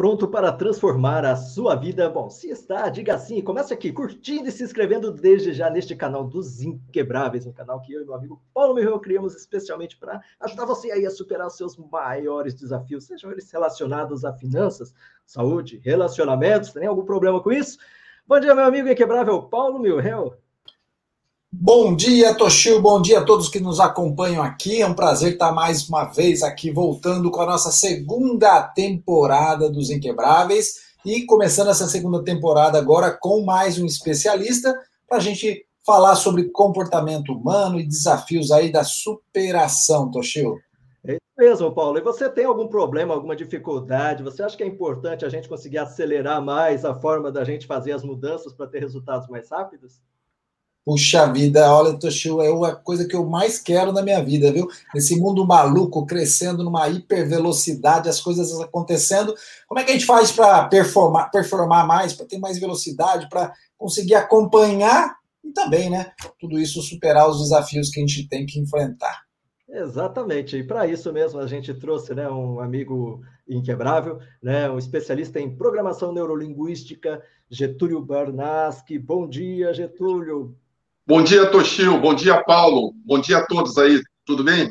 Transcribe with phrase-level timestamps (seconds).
[0.00, 2.08] pronto para transformar a sua vida?
[2.08, 3.42] Bom, se está, diga sim.
[3.42, 7.92] Comece aqui curtindo e se inscrevendo desde já neste canal dos Inquebráveis, um canal que
[7.92, 11.54] eu e meu amigo Paulo Mirreu criamos especialmente para ajudar você aí a superar os
[11.58, 14.94] seus maiores desafios, sejam eles relacionados a finanças,
[15.26, 16.72] saúde, relacionamentos.
[16.72, 17.76] Tem algum problema com isso?
[18.26, 20.34] Bom dia, meu amigo inquebrável Paulo Mirreu.
[21.52, 22.80] Bom dia, Toshio.
[22.80, 24.80] Bom dia a todos que nos acompanham aqui.
[24.80, 29.90] É um prazer estar mais uma vez aqui voltando com a nossa segunda temporada dos
[29.90, 34.72] Inquebráveis e começando essa segunda temporada agora com mais um especialista
[35.08, 40.56] para a gente falar sobre comportamento humano e desafios aí da superação, Toshio.
[41.04, 41.98] É isso mesmo, Paulo.
[41.98, 44.22] E você tem algum problema, alguma dificuldade?
[44.22, 47.90] Você acha que é importante a gente conseguir acelerar mais a forma da gente fazer
[47.90, 50.00] as mudanças para ter resultados mais rápidos?
[50.84, 54.66] Puxa vida, olha, Toshio, é a coisa que eu mais quero na minha vida, viu?
[54.94, 59.34] Nesse mundo maluco, crescendo numa hipervelocidade, as coisas acontecendo.
[59.68, 63.52] Como é que a gente faz para performar, performar mais, para ter mais velocidade, para
[63.76, 66.12] conseguir acompanhar e também, né?
[66.38, 69.24] Tudo isso superar os desafios que a gente tem que enfrentar.
[69.68, 75.38] Exatamente, e para isso mesmo a gente trouxe né, um amigo inquebrável, né, um especialista
[75.38, 78.98] em programação neurolinguística, Getúlio Barnaski.
[78.98, 80.56] Bom dia, Getúlio.
[81.06, 82.00] Bom dia, Toshio.
[82.00, 82.92] Bom dia, Paulo.
[83.04, 84.00] Bom dia a todos aí.
[84.24, 84.70] Tudo bem?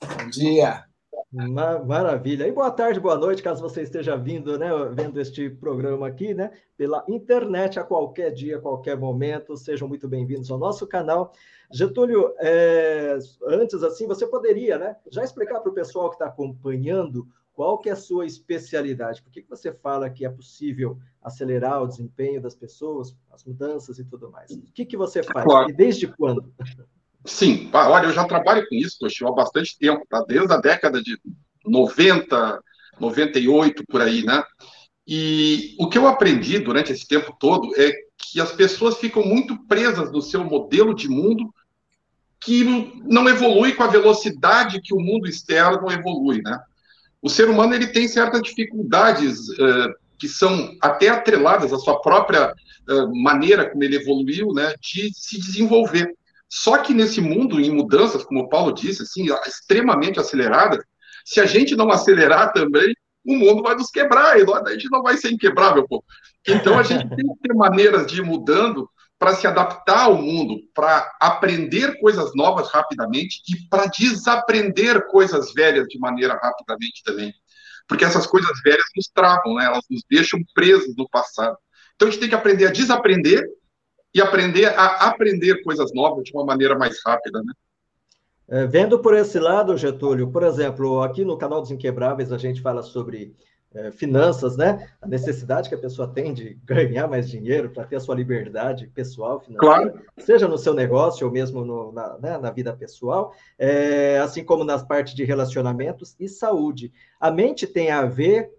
[0.00, 0.84] Bom dia.
[1.32, 2.46] Maravilha.
[2.46, 6.50] E boa tarde, boa noite, caso você esteja vindo, né, vendo este programa aqui, né,
[6.76, 9.56] pela internet a qualquer dia, a qualquer momento.
[9.56, 11.32] Sejam muito bem-vindos ao nosso canal.
[11.72, 17.26] Getúlio, é, antes assim, você poderia, né, já explicar para o pessoal que está acompanhando
[17.54, 19.22] qual que é a sua especialidade?
[19.22, 23.98] Por que, que você fala que é possível acelerar o desempenho das pessoas, as mudanças
[23.98, 24.50] e tudo mais?
[24.50, 25.70] O que, que você faz claro.
[25.70, 26.52] e desde quando?
[27.24, 30.24] Sim, olha, eu já trabalho com isso, Toshio, há bastante tempo, tá?
[30.26, 31.16] desde a década de
[31.64, 32.60] 90,
[32.98, 34.42] 98, por aí, né?
[35.06, 39.66] E o que eu aprendi durante esse tempo todo é que as pessoas ficam muito
[39.66, 41.52] presas no seu modelo de mundo
[42.40, 42.64] que
[43.04, 46.58] não evolui com a velocidade que o mundo externo evolui, né?
[47.22, 52.54] o ser humano ele tem certas dificuldades uh, que são até atreladas à sua própria
[52.88, 56.14] uh, maneira como ele evoluiu, né, de se desenvolver.
[56.48, 60.78] Só que nesse mundo em mudanças, como o Paulo disse, assim, extremamente aceleradas,
[61.24, 62.94] se a gente não acelerar também,
[63.26, 66.04] o mundo vai nos quebrar, e a gente não vai ser inquebrável, pô.
[66.46, 70.60] Então a gente tem que ter maneiras de ir mudando para se adaptar ao mundo,
[70.72, 77.34] para aprender coisas novas rapidamente e para desaprender coisas velhas de maneira rapidamente também.
[77.92, 79.66] Porque essas coisas velhas nos travam, né?
[79.66, 81.58] elas nos deixam presos no passado.
[81.94, 83.44] Então a gente tem que aprender a desaprender
[84.14, 87.52] e aprender a aprender coisas novas de uma maneira mais rápida, né?
[88.48, 92.62] É, vendo por esse lado, Getúlio, por exemplo, aqui no canal dos Inquebráveis a gente
[92.62, 93.36] fala sobre
[93.74, 94.88] é, finanças, né?
[95.00, 98.86] A necessidade que a pessoa tem de ganhar mais dinheiro para ter a sua liberdade
[98.94, 100.06] pessoal, financeira, claro.
[100.18, 104.64] seja no seu negócio ou mesmo no, na, né, na, vida pessoal, é, assim como
[104.64, 106.92] nas partes de relacionamentos e saúde.
[107.20, 108.50] A mente tem a ver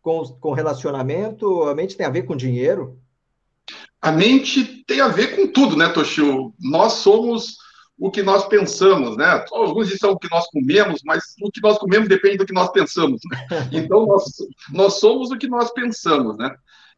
[0.00, 2.98] com, com relacionamento, a mente tem a ver com dinheiro?
[4.00, 6.52] A mente tem a ver com tudo, né, Toshio?
[6.60, 7.56] Nós somos
[7.98, 9.44] o que nós pensamos, né?
[9.52, 12.70] Alguns dizem o que nós comemos, mas o que nós comemos depende do que nós
[12.70, 13.20] pensamos.
[13.30, 13.68] Né?
[13.72, 14.24] Então, nós,
[14.72, 16.54] nós somos o que nós pensamos, né?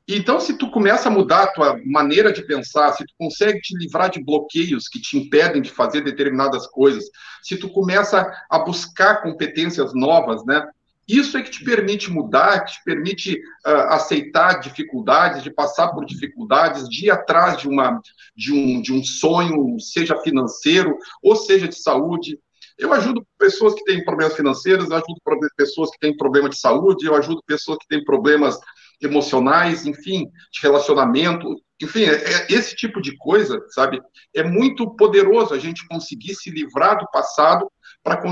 [0.09, 3.77] Então, se tu começa a mudar a tua maneira de pensar, se tu consegue te
[3.77, 7.05] livrar de bloqueios que te impedem de fazer determinadas coisas,
[7.43, 10.65] se tu começa a buscar competências novas, né?
[11.09, 16.05] Isso é que te permite mudar, que te permite uh, aceitar dificuldades, de passar por
[16.05, 18.01] dificuldades, de ir atrás de, uma,
[18.37, 22.39] de, um, de um sonho, seja financeiro ou seja de saúde.
[22.77, 25.21] Eu ajudo pessoas que têm problemas financeiros, eu ajudo
[25.57, 28.59] pessoas que têm problema de saúde, eu ajudo pessoas que têm problemas
[29.01, 31.49] emocionais, enfim, de relacionamento.
[31.81, 34.01] Enfim, é, é, esse tipo de coisa, sabe,
[34.35, 37.71] é muito poderoso a gente conseguir se livrar do passado
[38.07, 38.23] para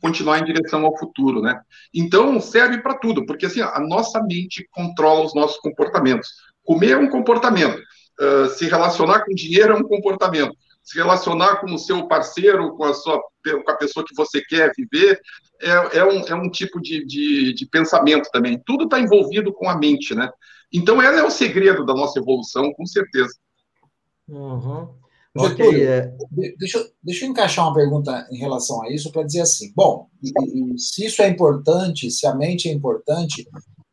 [0.00, 1.60] continuar em direção ao futuro, né?
[1.94, 6.28] Então, serve para tudo, porque assim, a nossa mente controla os nossos comportamentos.
[6.64, 11.72] Comer é um comportamento, uh, se relacionar com dinheiro é um comportamento, se relacionar com
[11.72, 13.22] o seu parceiro, com a, sua,
[13.64, 15.20] com a pessoa que você quer viver,
[15.62, 18.60] é, é, um, é um tipo de, de, de pensamento também.
[18.66, 20.28] Tudo está envolvido com a mente, né?
[20.72, 23.34] Então, ela é o segredo da nossa evolução, com certeza.
[24.26, 24.99] Uhum.
[25.36, 26.12] Ok, é...
[26.58, 30.08] deixa, deixa eu encaixar uma pergunta em relação a isso para dizer assim: bom,
[30.76, 33.48] se isso é importante, se a mente é importante,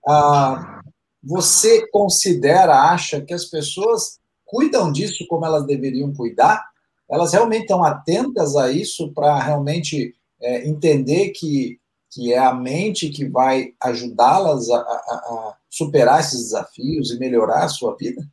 [0.08, 0.82] ah,
[1.24, 6.66] você considera, acha que as pessoas cuidam disso como elas deveriam cuidar?
[7.10, 11.80] Elas realmente estão atentas a isso para realmente é, entender que
[12.10, 17.66] que é a mente que vai ajudá-las a, a, a, superar esses desafios e melhorar
[17.66, 18.26] a sua vida?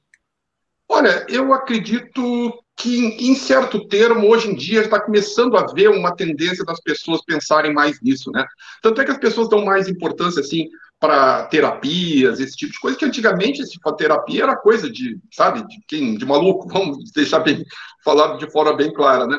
[0.89, 6.15] Olha, eu acredito que, em certo termo, hoje em dia está começando a haver uma
[6.15, 8.45] tendência das pessoas pensarem mais nisso, né?
[8.83, 10.69] Tanto é que as pessoas dão mais importância, assim,
[10.99, 15.67] para terapias, esse tipo de coisa, que antigamente esse tipo terapia era coisa de, sabe,
[15.67, 17.65] de quem, de maluco, vamos deixar bem
[18.05, 19.39] falado de forma bem clara, né?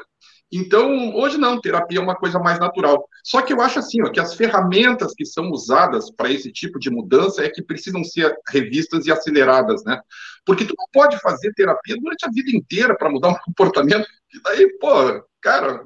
[0.58, 3.10] Então, hoje não, terapia é uma coisa mais natural.
[3.22, 6.80] Só que eu acho assim, ó, que as ferramentas que são usadas para esse tipo
[6.80, 10.00] de mudança é que precisam ser revistas e aceleradas, né?
[10.46, 14.42] Porque tu não pode fazer terapia durante a vida inteira para mudar um comportamento, e
[14.42, 15.84] daí, pô, cara,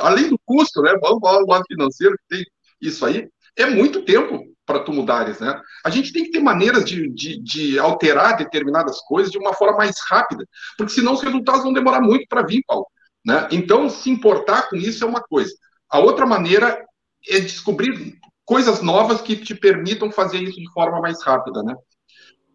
[0.00, 0.96] além do custo, né?
[0.98, 2.46] Vamos falar do lado financeiro que tem
[2.80, 5.60] isso aí, é muito tempo para tu mudares, né?
[5.84, 9.76] A gente tem que ter maneiras de, de, de, alterar determinadas coisas de uma forma
[9.76, 10.46] mais rápida,
[10.78, 12.86] porque senão os resultados vão demorar muito para vir, Paulo.
[13.26, 13.48] Né?
[13.50, 15.52] Então, se importar com isso é uma coisa.
[15.90, 16.86] A outra maneira
[17.28, 21.74] é descobrir coisas novas que te permitam fazer isso de forma mais rápida, né?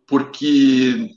[0.08, 1.10] Porque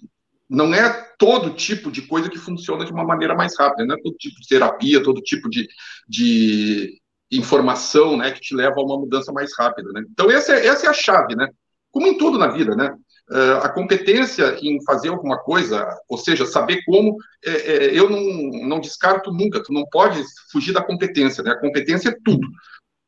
[0.50, 4.02] não é todo tipo de coisa que funciona de uma maneira mais rápida, não é
[4.02, 5.68] todo tipo de terapia, todo tipo de,
[6.08, 7.00] de
[7.30, 10.02] informação, né, que te leva a uma mudança mais rápida, né?
[10.10, 11.48] Então essa é, essa é a chave, né?
[11.92, 12.92] Como em tudo na vida, né?
[13.30, 18.20] Uh, a competência em fazer alguma coisa, ou seja, saber como, é, é, eu não,
[18.68, 20.22] não descarto nunca, tu não pode
[20.52, 21.52] fugir da competência, né?
[21.52, 22.46] A competência é tudo.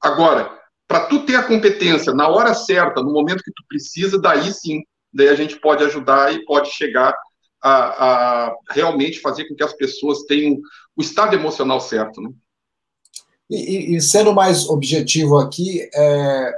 [0.01, 0.59] Agora,
[0.89, 4.83] para tu ter a competência na hora certa, no momento que tu precisa, daí sim,
[5.13, 7.15] daí a gente pode ajudar e pode chegar
[7.63, 10.59] a, a realmente fazer com que as pessoas tenham
[10.97, 12.31] o estado emocional certo, né?
[13.49, 16.53] E, e, sendo mais objetivo aqui, é,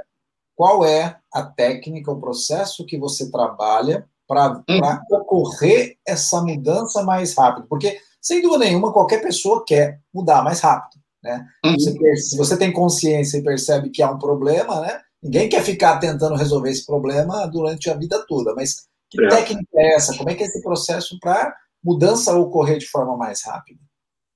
[0.55, 5.17] qual é a técnica, o processo que você trabalha para uhum.
[5.19, 7.67] ocorrer essa mudança mais rápido?
[7.67, 11.01] Porque, sem dúvida nenhuma, qualquer pessoa quer mudar mais rápido.
[11.23, 11.45] Né?
[11.65, 11.73] Uhum.
[11.73, 14.99] Você, se você tem consciência e percebe que há um problema, né?
[15.21, 18.53] ninguém quer ficar tentando resolver esse problema durante a vida toda.
[18.55, 19.27] Mas que é.
[19.27, 20.15] técnica é essa?
[20.17, 21.53] Como é que é esse processo para
[21.83, 23.79] mudança ocorrer de forma mais rápida?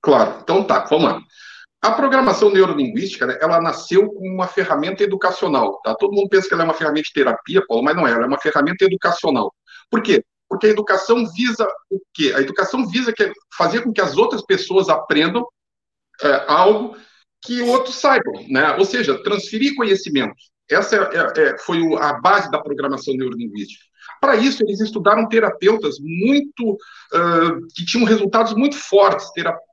[0.02, 1.20] Claro, então tá, vamos lá.
[1.84, 5.82] A programação neurolinguística, né, ela nasceu como uma ferramenta educacional.
[5.82, 5.94] Tá?
[5.94, 8.24] Todo mundo pensa que ela é uma ferramenta de terapia, Paulo, mas não é, ela
[8.24, 9.54] é uma ferramenta educacional.
[9.90, 10.24] Por quê?
[10.48, 12.32] Porque a educação visa o quê?
[12.34, 15.46] A educação visa que, fazer com que as outras pessoas aprendam
[16.22, 16.96] é, algo
[17.42, 18.74] que outros saibam, né?
[18.78, 20.36] ou seja, transferir conhecimento.
[20.70, 23.84] Essa é, é, foi a base da programação neurolinguística.
[24.20, 29.26] Para isso, eles estudaram terapeutas muito uh, que tinham resultados muito fortes,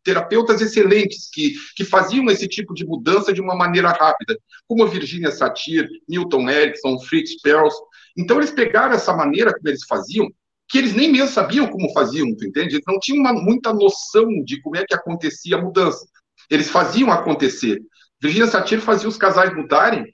[0.04, 4.38] terapeutas excelentes que, que faziam esse tipo de mudança de uma maneira rápida,
[4.68, 7.76] como Virginia Satir, Newton Erickson, Fritz Perls.
[8.18, 10.28] Então, eles pegaram essa maneira como eles faziam,
[10.68, 12.76] que eles nem mesmo sabiam como faziam, tu entende?
[12.76, 16.06] Eles não tinham uma, muita noção de como é que acontecia a mudança.
[16.50, 17.82] Eles faziam acontecer.
[18.22, 20.06] Virginia Satir fazia os casais mudarem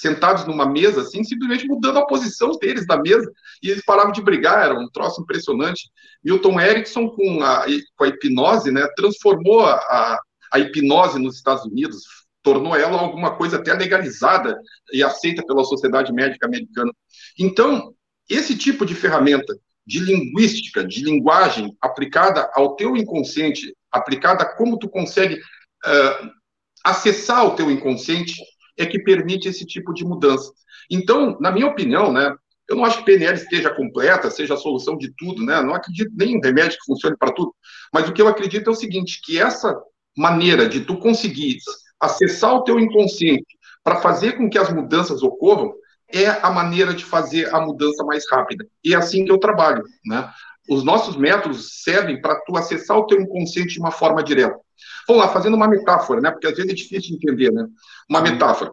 [0.00, 3.30] sentados numa mesa, assim, simplesmente mudando a posição deles da mesa,
[3.62, 5.90] e eles paravam de brigar, era um troço impressionante.
[6.22, 7.64] Milton Erickson, com a,
[7.96, 10.18] com a hipnose, né, transformou a,
[10.52, 12.02] a hipnose nos Estados Unidos,
[12.42, 14.56] tornou ela alguma coisa até legalizada
[14.92, 16.92] e aceita pela Sociedade Médica Americana.
[17.38, 17.94] Então,
[18.28, 24.78] esse tipo de ferramenta de linguística, de linguagem aplicada ao teu inconsciente, aplicada a como
[24.78, 26.30] tu consegue uh,
[26.84, 28.34] acessar o teu inconsciente,
[28.76, 30.52] é que permite esse tipo de mudança.
[30.90, 32.34] Então, na minha opinião, né,
[32.68, 35.62] eu não acho que PNL esteja completa, seja a solução de tudo, né?
[35.62, 37.54] Não acredito nem em remédio que funcione para tudo.
[37.92, 39.76] Mas o que eu acredito é o seguinte, que essa
[40.16, 41.58] maneira de tu conseguir
[42.00, 43.46] acessar o teu inconsciente
[43.84, 45.72] para fazer com que as mudanças ocorram
[46.12, 48.66] é a maneira de fazer a mudança mais rápida.
[48.82, 50.28] E é assim que eu trabalho, né?
[50.68, 54.58] Os nossos métodos servem para tu acessar o teu inconsciente de uma forma direta.
[55.06, 56.30] Vamos lá, fazendo uma metáfora, né?
[56.30, 57.66] Porque às vezes é difícil de entender, né?
[58.08, 58.70] Uma metáfora.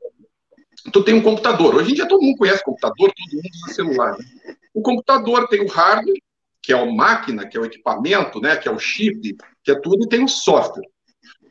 [0.92, 1.76] Tu tem um computador.
[1.76, 4.18] Hoje em dia todo mundo conhece computador, todo mundo usa celular.
[4.18, 4.26] Né?
[4.74, 6.22] O computador tem o hardware,
[6.62, 8.56] que é a máquina, que é o equipamento, né?
[8.56, 10.88] Que é o chip, que é tudo, e tem o software.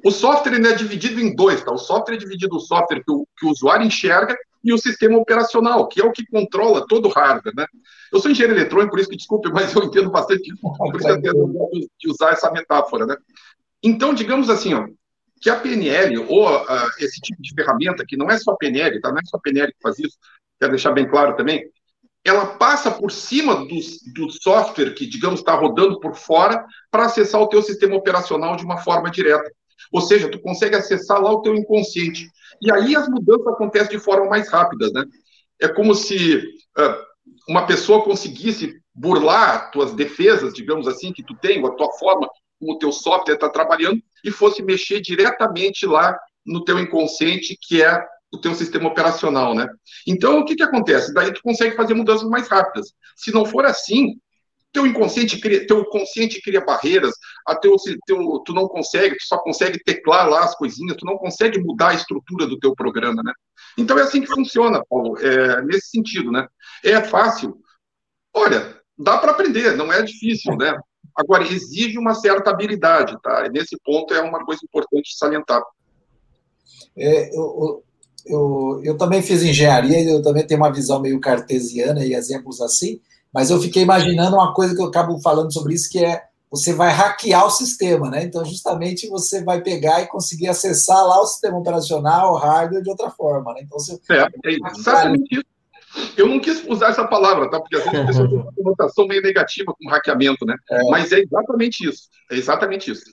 [0.05, 1.73] O software é dividido em dois, tá?
[1.73, 5.19] O software é dividido o software que o, que o usuário enxerga e o sistema
[5.19, 7.67] operacional, que é o que controla todo o hardware, né?
[8.13, 11.13] Eu sou engenheiro eletrônico, por isso que desculpe, mas eu entendo bastante, por isso que
[11.13, 13.17] eu tento de usar essa metáfora, né?
[13.83, 14.87] Então, digamos assim, ó,
[15.41, 19.01] que a PNL, ou uh, esse tipo de ferramenta, que não é só a PNL,
[19.01, 19.11] tá?
[19.11, 20.17] não é só a PNL que faz isso,
[20.61, 21.69] quero deixar bem claro também,
[22.25, 23.77] ela passa por cima do,
[24.15, 28.65] do software que, digamos, está rodando por fora para acessar o teu sistema operacional de
[28.65, 29.51] uma forma direta.
[29.91, 32.31] Ou seja, tu consegue acessar lá o teu inconsciente.
[32.63, 35.05] E aí as mudanças acontecem de forma mais rápida, né?
[35.61, 36.97] É como se uh,
[37.49, 42.29] uma pessoa conseguisse burlar tuas defesas, digamos assim, que tu tem, a tua forma
[42.61, 46.17] como o teu software está trabalhando, e fosse mexer diretamente lá
[46.47, 49.69] no teu inconsciente, que é o teu sistema operacional, né?
[50.07, 51.13] Então, o que que acontece?
[51.13, 52.93] Daí tu consegue fazer mudanças mais rápidas.
[53.17, 54.15] Se não for assim,
[54.73, 57.13] teu inconsciente cria, teu consciente cria barreiras,
[57.47, 57.77] a teu,
[58.07, 61.89] teu, tu não consegue, tu só consegue teclar lá as coisinhas, tu não consegue mudar
[61.89, 63.33] a estrutura do teu programa, né?
[63.77, 66.49] Então é assim que funciona, Paulo, é, nesse sentido, né?
[66.83, 67.59] É fácil.
[68.35, 70.75] Olha, dá para aprender, não é difícil, né?
[71.15, 73.47] Agora, exige uma certa habilidade, tá?
[73.47, 75.63] E nesse ponto é uma coisa importante salientar.
[76.97, 77.85] É, eu,
[78.27, 83.01] eu, eu também fiz engenharia, eu também tenho uma visão meio cartesiana e exemplos assim,
[83.33, 86.75] mas eu fiquei imaginando uma coisa que eu acabo falando sobre isso, que é você
[86.75, 88.25] vai hackear o sistema, né?
[88.25, 92.91] Então, justamente, você vai pegar e conseguir acessar lá o sistema operacional, o hardware, de
[92.91, 93.63] outra forma, né?
[93.63, 93.99] Então, você...
[94.11, 95.45] É, é exatamente isso.
[96.15, 97.59] Eu não quis usar essa palavra, tá?
[97.59, 100.55] Porque às vezes a pessoa tem uma conotação meio negativa com hackeamento, né?
[100.71, 100.91] É.
[100.91, 102.09] Mas é exatamente isso.
[102.31, 103.05] É exatamente isso.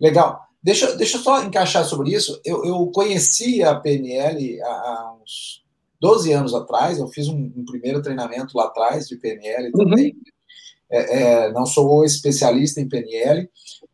[0.00, 0.40] Legal.
[0.62, 2.40] Deixa, deixa eu só encaixar sobre isso.
[2.44, 5.63] Eu, eu conheci a PNL há uns
[6.04, 9.72] 12 anos atrás, eu fiz um, um primeiro treinamento lá atrás de PNL uhum.
[9.72, 10.12] também.
[10.12, 10.20] Uhum.
[10.90, 13.48] É, é, não sou especialista em PNL,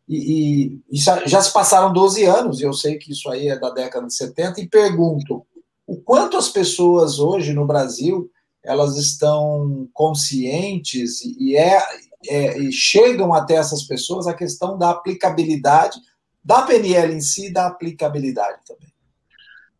[0.09, 3.57] e, e, e, já se passaram 12 anos, e eu sei que isso aí é
[3.57, 5.45] da década de 70, e pergunto,
[5.87, 8.29] o quanto as pessoas hoje no Brasil,
[8.61, 11.81] elas estão conscientes e, é,
[12.27, 15.97] é, e chegam até essas pessoas a questão da aplicabilidade
[16.43, 18.90] da PNL em si da aplicabilidade também?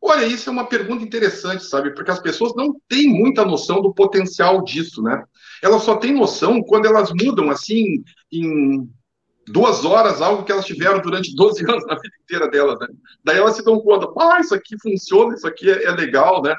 [0.01, 1.93] Olha, isso é uma pergunta interessante, sabe?
[1.93, 5.23] Porque as pessoas não têm muita noção do potencial disso, né?
[5.61, 8.89] Elas só têm noção quando elas mudam, assim, em
[9.47, 12.87] duas horas, algo que elas tiveram durante 12 anos na vida inteira delas, né?
[13.23, 16.55] Daí elas se dão conta, ah, isso aqui funciona, isso aqui é, é legal, né?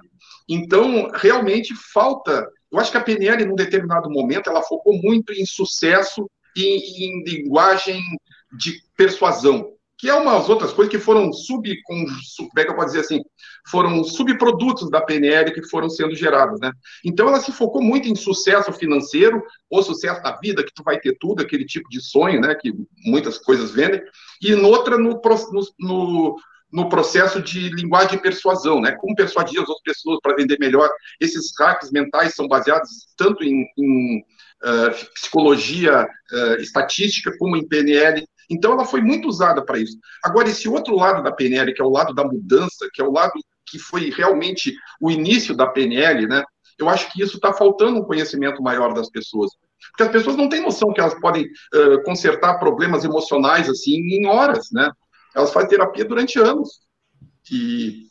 [0.49, 2.49] Então, realmente falta.
[2.71, 7.25] Eu acho que a PNL, num determinado momento, ela focou muito em sucesso e em
[7.25, 8.01] linguagem
[8.57, 9.73] de persuasão
[10.03, 12.05] que é umas outras coisas que foram sub, com,
[12.37, 13.23] como é que eu posso dizer assim,
[13.69, 16.73] foram subprodutos da PNL que foram sendo gerados, né?
[17.05, 19.41] Então ela se focou muito em sucesso financeiro,
[19.71, 22.75] ou sucesso da vida, que tu vai ter tudo, aquele tipo de sonho, né, que
[23.07, 24.03] muitas coisas vendem,
[24.43, 25.21] e noutra no,
[25.79, 26.37] no,
[26.73, 28.97] no processo de linguagem de persuasão, né?
[29.01, 30.91] Como persuadir as outras pessoas para vender melhor.
[31.21, 34.19] Esses hacks mentais são baseados tanto em, em
[34.65, 38.27] uh, psicologia uh, estatística como em PNL.
[38.53, 39.97] Então, ela foi muito usada para isso.
[40.23, 43.13] Agora, esse outro lado da PNL, que é o lado da mudança, que é o
[43.13, 43.33] lado
[43.67, 46.45] que foi realmente o início da PNL, né?
[46.79, 49.51] Eu acho que isso está faltando um conhecimento maior das pessoas.
[49.91, 54.27] Porque as pessoas não têm noção que elas podem uh, consertar problemas emocionais assim em
[54.27, 54.91] horas, né?
[55.35, 56.81] Elas fazem terapia durante anos.
[57.51, 58.09] E...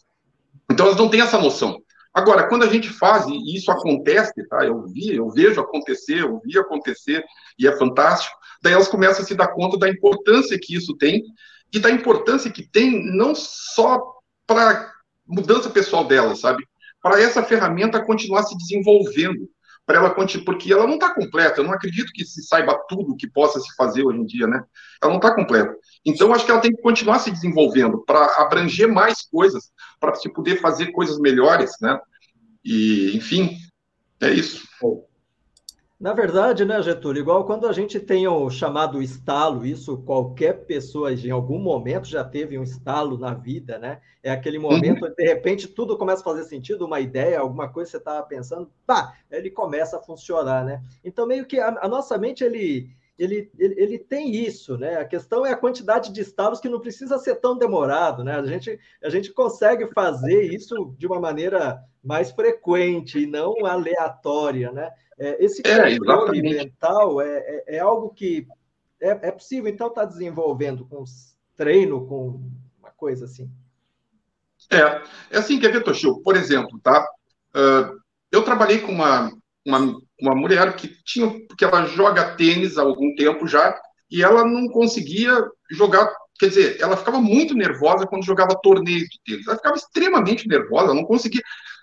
[0.69, 1.81] Então elas não têm essa noção.
[2.13, 4.65] Agora, quando a gente faz, e isso acontece, tá?
[4.65, 7.23] Eu vi, eu vejo acontecer, eu vi acontecer,
[7.57, 11.23] e é fantástico, daí elas começam a se dar conta da importância que isso tem,
[11.73, 14.01] e da importância que tem não só
[14.45, 14.91] para
[15.25, 16.65] mudança pessoal dela, sabe?
[17.01, 19.49] Para essa ferramenta continuar se desenvolvendo,
[19.85, 20.13] para ela
[20.45, 21.59] porque ela não está completa.
[21.59, 24.63] Eu não acredito que se saiba tudo que possa se fazer hoje em dia, né?
[25.01, 25.75] Ela não está completa.
[26.05, 30.31] Então, acho que ela tem que continuar se desenvolvendo para abranger mais coisas, para se
[30.31, 31.99] poder fazer coisas melhores, né?
[32.63, 33.57] E, enfim,
[34.19, 34.67] é isso.
[36.01, 41.13] Na verdade, né, Getúlio, igual quando a gente tem o chamado estalo, isso qualquer pessoa
[41.13, 44.01] em algum momento já teve um estalo na vida, né?
[44.23, 44.63] É aquele uhum.
[44.63, 45.13] momento, uhum.
[45.15, 48.67] de repente, tudo começa a fazer sentido, uma ideia, alguma coisa que você estava pensando,
[48.83, 50.81] pá, ele começa a funcionar, né?
[51.05, 54.97] Então, meio que a, a nossa mente, ele, ele, ele, ele, tem isso, né?
[54.97, 58.35] A questão é a quantidade de estalos que não precisa ser tão demorado, né?
[58.35, 64.71] A gente, a gente consegue fazer isso de uma maneira mais frequente e não aleatória,
[64.71, 64.91] né?
[65.19, 68.47] É, esse é, controle é, mental é, é, é, algo que
[68.99, 71.03] é, é possível, então, estar tá desenvolvendo com
[71.55, 72.41] treino, com
[72.79, 73.47] uma coisa assim.
[74.69, 74.79] É,
[75.29, 76.21] é assim, quer ver, Toshio?
[76.21, 77.07] Por exemplo, tá?
[77.55, 77.99] Uh,
[78.31, 79.31] eu trabalhei com uma,
[79.65, 83.75] uma, uma mulher que tinha, que ela joga tênis há algum tempo já,
[84.09, 85.33] e ela não conseguia
[85.71, 89.47] jogar, quer dizer, ela ficava muito nervosa quando jogava torneios de tênis.
[89.47, 91.41] Ela ficava extremamente nervosa, não conseguia.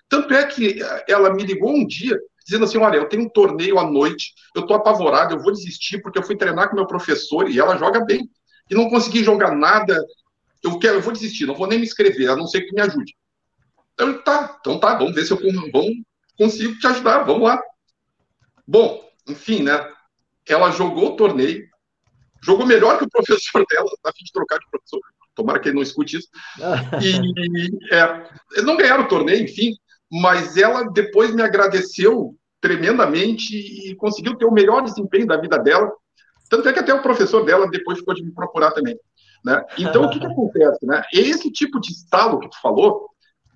[0.08, 0.78] Tanto é que
[1.08, 4.62] ela me ligou um dia dizendo assim: olha, eu tenho um torneio à noite, eu
[4.62, 8.04] estou apavorado, eu vou desistir porque eu fui treinar com meu professor e ela joga
[8.04, 8.28] bem.
[8.70, 9.98] E não consegui jogar nada,
[10.62, 12.80] eu quero, eu vou desistir, não vou nem me inscrever, a não ser que me
[12.80, 13.14] ajude.
[13.94, 15.38] Então tá, então tá, vamos ver se eu
[15.72, 15.92] vamos,
[16.36, 17.60] consigo te ajudar, vamos lá.
[18.68, 19.90] Bom, enfim, né?
[20.46, 21.66] Ela jogou o torneio,
[22.42, 25.00] jogou melhor que o professor dela, a fim de trocar de professor.
[25.34, 26.28] Tomara que ele não escute isso.
[27.00, 29.72] E é, não ganharam o torneio, enfim,
[30.12, 35.90] mas ela depois me agradeceu tremendamente e conseguiu ter o melhor desempenho da vida dela.
[36.50, 38.98] Tanto é que até o professor dela depois ficou de me procurar também.
[39.44, 39.64] Né?
[39.78, 40.84] Então, o que, que acontece?
[40.84, 41.02] Né?
[41.12, 43.08] Esse tipo de estalo que tu falou,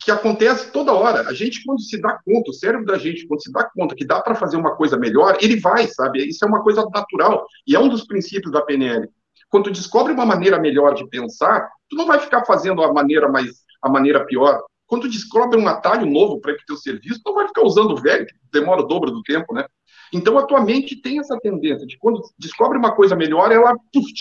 [0.04, 1.28] que acontece toda hora.
[1.28, 4.04] A gente, quando se dá conta, o cérebro da gente, quando se dá conta que
[4.04, 6.26] dá para fazer uma coisa melhor, ele vai, sabe?
[6.26, 9.08] Isso é uma coisa natural e é um dos princípios da PNL.
[9.48, 13.28] Quando tu descobre uma maneira melhor de pensar, tu não vai ficar fazendo a maneira
[13.28, 14.62] mais a maneira pior.
[14.86, 17.92] Quando tu descobre um atalho novo para o teu serviço, tu não vai ficar usando
[17.92, 19.66] o velho, que demora o dobro do tempo, né?
[20.12, 24.12] Então a tua mente tem essa tendência de quando descobre uma coisa melhor, ela puf,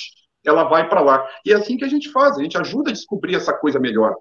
[0.45, 1.27] ela vai para lá.
[1.45, 4.15] E é assim que a gente faz, a gente ajuda a descobrir essa coisa melhor.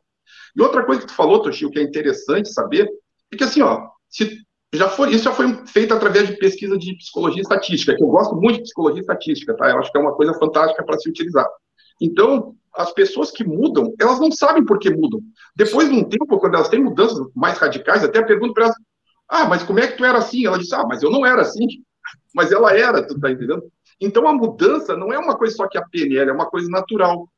[0.56, 2.88] E outra coisa que tu falou, Toshio, que é interessante saber,
[3.32, 4.38] é que assim, ó, se
[4.72, 8.36] já foi, isso já foi feito através de pesquisa de psicologia estatística, que eu gosto
[8.36, 9.70] muito de psicologia estatística, tá?
[9.70, 11.46] Eu acho que é uma coisa fantástica para se utilizar.
[12.00, 15.20] Então, as pessoas que mudam, elas não sabem por que mudam.
[15.56, 18.76] Depois de um tempo, quando elas têm mudanças mais radicais, até pergunto para elas:
[19.28, 20.46] ah, mas como é que tu era assim?
[20.46, 21.66] Ela disse: ah, mas eu não era assim.
[22.34, 23.62] Mas ela era, tu tá entendendo?
[24.00, 27.28] Então, a mudança não é uma coisa só que a PNL, é uma coisa natural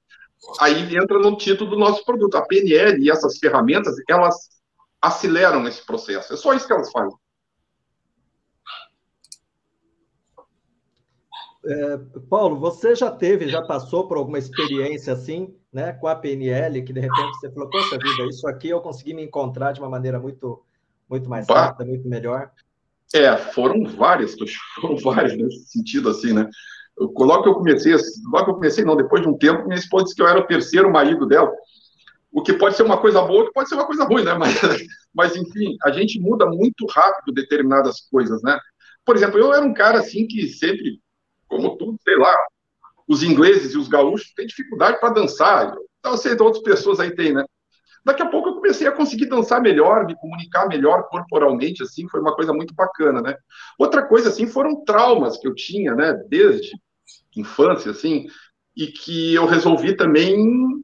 [0.61, 2.37] aí entra no título do nosso produto.
[2.37, 4.49] A PNL e essas ferramentas, elas
[5.01, 6.33] aceleram esse processo.
[6.33, 7.17] É só isso que elas fazem.
[11.65, 16.83] É, Paulo, você já teve, já passou por alguma experiência assim, né, com a PNL,
[16.83, 19.89] que de repente você falou, poxa vida, isso aqui eu consegui me encontrar de uma
[19.89, 20.61] maneira muito,
[21.09, 22.51] muito mais rápida, muito melhor?
[23.15, 24.35] É, foram várias,
[24.81, 26.51] foram várias nesse sentido assim, né?
[26.99, 27.95] Logo que eu comecei,
[28.31, 30.39] logo que eu comecei, não, depois de um tempo, minha esposa disse que eu era
[30.39, 31.53] o terceiro marido dela.
[32.31, 34.35] O que pode ser uma coisa boa, que pode ser uma coisa ruim, né?
[34.39, 34.61] Mas,
[35.15, 38.59] mas enfim, a gente muda muito rápido determinadas coisas, né?
[39.05, 41.01] Por exemplo, eu era um cara assim que sempre,
[41.47, 42.35] como tudo, sei lá,
[43.07, 45.75] os ingleses e os gaúchos têm dificuldade para dançar.
[45.99, 47.45] Então, sei, outras pessoas aí têm, né?
[48.05, 52.21] Daqui a pouco eu comecei a conseguir dançar melhor, me comunicar melhor corporalmente, assim, foi
[52.21, 53.37] uma coisa muito bacana, né?
[53.79, 56.73] Outra coisa, assim, foram traumas que eu tinha, né, desde
[57.37, 58.27] infância, assim,
[58.77, 60.83] e que eu resolvi também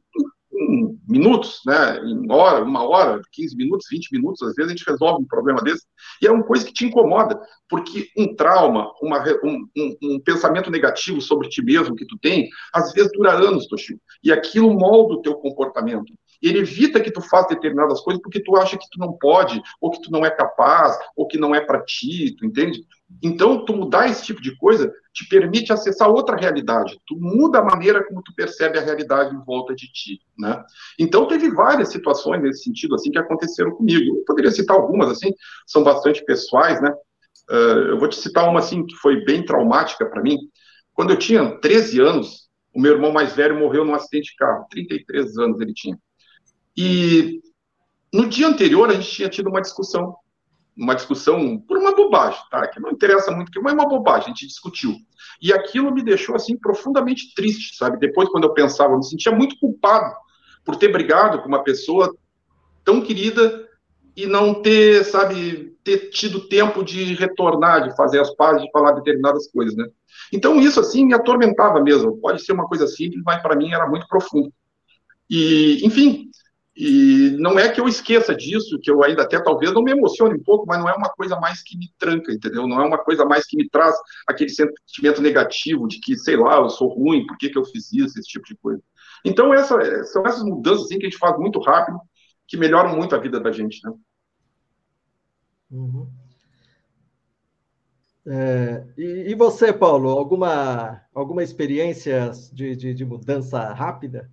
[1.09, 5.23] minutos, né, em hora, uma hora, 15 minutos, 20 minutos, às vezes a gente resolve
[5.23, 5.83] um problema desse,
[6.21, 10.69] e é uma coisa que te incomoda, porque um trauma, uma, um, um, um, pensamento
[10.69, 15.15] negativo sobre ti mesmo que tu tem, às vezes dura anos, Toshio, e aquilo molda
[15.15, 16.13] o teu comportamento.
[16.41, 19.91] Ele evita que tu faça determinadas coisas porque tu acha que tu não pode, ou
[19.91, 22.85] que tu não é capaz, ou que não é para ti, tu entende?
[23.21, 26.99] Então, tu mudar esse tipo de coisa te permite acessar outra realidade.
[27.07, 30.63] Tu muda a maneira como tu percebe a realidade em volta de ti, né?
[30.97, 34.17] Então, teve várias situações nesse sentido, assim, que aconteceram comigo.
[34.17, 35.33] Eu poderia citar algumas, assim,
[35.65, 36.91] são bastante pessoais, né?
[37.49, 40.37] Uh, eu vou te citar uma, assim, que foi bem traumática para mim.
[40.93, 44.67] Quando eu tinha 13 anos, o meu irmão mais velho morreu num acidente de carro.
[44.69, 45.97] 33 anos ele tinha.
[46.77, 47.41] E
[48.13, 50.15] no dia anterior a gente tinha tido uma discussão,
[50.75, 52.67] uma discussão por uma bobagem, tá?
[52.67, 54.95] Que não interessa muito, que mas é uma bobagem, a gente discutiu.
[55.41, 57.99] E aquilo me deixou assim profundamente triste, sabe?
[57.99, 60.13] Depois quando eu pensava, eu me sentia muito culpado
[60.63, 62.15] por ter brigado com uma pessoa
[62.83, 63.67] tão querida
[64.15, 68.91] e não ter, sabe, ter tido tempo de retornar, de fazer as pazes, de falar
[68.91, 69.85] determinadas coisas, né?
[70.31, 72.17] Então isso assim me atormentava mesmo.
[72.17, 74.51] Pode ser uma coisa simples, mas para mim era muito profundo.
[75.29, 76.28] E, enfim,
[76.81, 80.35] e não é que eu esqueça disso, que eu ainda até talvez não me emocione
[80.35, 82.65] um pouco, mas não é uma coisa mais que me tranca, entendeu?
[82.65, 83.93] Não é uma coisa mais que me traz
[84.25, 87.91] aquele sentimento negativo de que, sei lá, eu sou ruim, por que, que eu fiz
[87.91, 88.81] isso, esse tipo de coisa.
[89.25, 91.99] Então, essa, são essas mudanças assim, que a gente faz muito rápido,
[92.47, 93.93] que melhoram muito a vida da gente, né?
[95.69, 96.09] Uhum.
[98.25, 104.31] É, e, e, você, Paulo, alguma, alguma experiência de, de, de mudança rápida?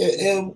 [0.00, 0.52] É, é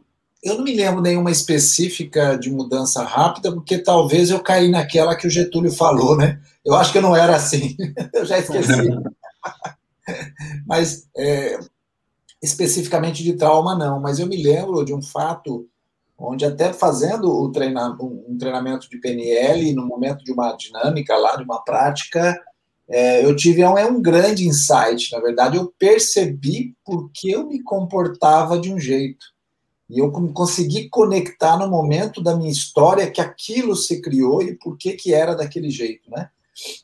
[0.47, 5.27] eu não me lembro nenhuma específica de mudança rápida, porque talvez eu caí naquela que
[5.27, 6.41] o Getúlio falou, né?
[6.65, 7.77] Eu acho que eu não era assim,
[8.15, 8.89] eu já esqueci.
[10.65, 11.59] mas é,
[12.41, 14.01] especificamente de trauma, não.
[14.01, 15.69] Mas eu me lembro de um fato
[16.17, 21.43] onde até fazendo o um treinamento de PNL, no momento de uma dinâmica lá, de
[21.43, 22.41] uma prática,
[22.89, 25.13] é, eu tive um, é um grande insight.
[25.13, 29.36] Na verdade, eu percebi porque eu me comportava de um jeito.
[29.89, 34.77] E eu consegui conectar no momento da minha história que aquilo se criou e por
[34.77, 36.29] que, que era daquele jeito, né?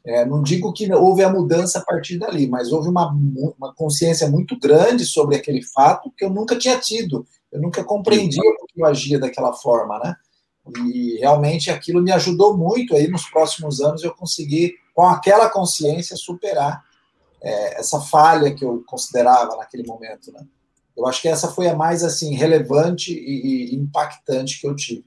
[0.04, 3.10] É, não digo que houve a mudança a partir dali, mas houve uma,
[3.58, 7.26] uma consciência muito grande sobre aquele fato que eu nunca tinha tido.
[7.50, 10.14] Eu nunca compreendia porque eu agia daquela forma, né?
[10.86, 16.16] E realmente aquilo me ajudou muito aí nos próximos anos eu conseguir, com aquela consciência,
[16.16, 16.84] superar
[17.42, 20.46] é, essa falha que eu considerava naquele momento, né?
[20.96, 25.04] Eu acho que essa foi a mais assim relevante e, e, impactante que eu tive.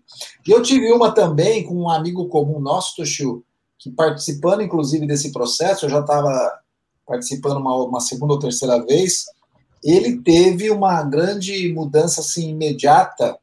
[0.48, 3.44] E eu tive uma também com um amigo comum nosso, Toshio,
[3.78, 6.60] que participando inclusive desse processo, eu já estava
[7.06, 9.26] participando uma, uma segunda ou terceira vez,
[9.84, 13.38] ele teve uma grande mudança assim imediata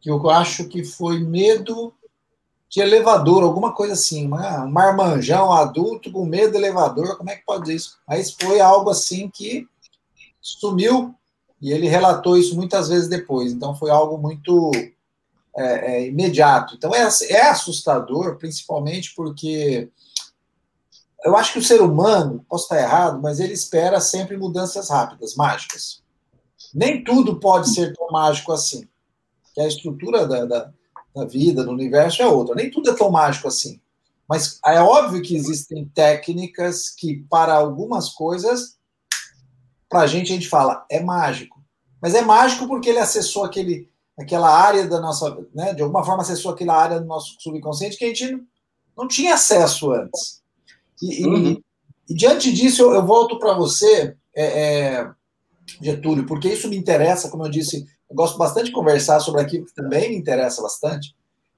[0.00, 1.94] que eu acho que foi medo
[2.68, 7.44] de elevador, alguma coisa assim, um marmanjão adulto com medo de elevador, como é que
[7.44, 7.98] pode isso?
[8.06, 9.66] Mas foi algo assim que
[10.44, 11.14] sumiu
[11.60, 14.70] e ele relatou isso muitas vezes depois, então foi algo muito
[15.56, 16.74] é, é, imediato.
[16.74, 19.88] Então é, é assustador, principalmente porque
[21.24, 25.34] eu acho que o ser humano, posso estar errado, mas ele espera sempre mudanças rápidas,
[25.34, 26.02] mágicas.
[26.74, 28.86] Nem tudo pode ser tão mágico assim.
[29.54, 30.70] Que a estrutura da, da,
[31.14, 32.54] da, vida, do universo é outra.
[32.54, 33.80] Nem tudo é tão mágico assim.
[34.28, 38.76] Mas é óbvio que existem técnicas que, para algumas coisas,
[39.88, 41.62] para a gente, a gente fala, é mágico.
[42.00, 45.38] Mas é mágico porque ele acessou aquele, aquela área da nossa.
[45.54, 48.42] Né, de alguma forma, acessou aquela área do nosso subconsciente que a gente
[48.96, 50.42] não tinha acesso antes.
[51.00, 51.36] E, uhum.
[51.36, 51.64] e,
[52.08, 55.10] e diante disso, eu, eu volto para você, é, é,
[55.80, 59.66] Getúlio, porque isso me interessa, como eu disse, eu gosto bastante de conversar sobre aquilo
[59.66, 61.14] que também me interessa bastante.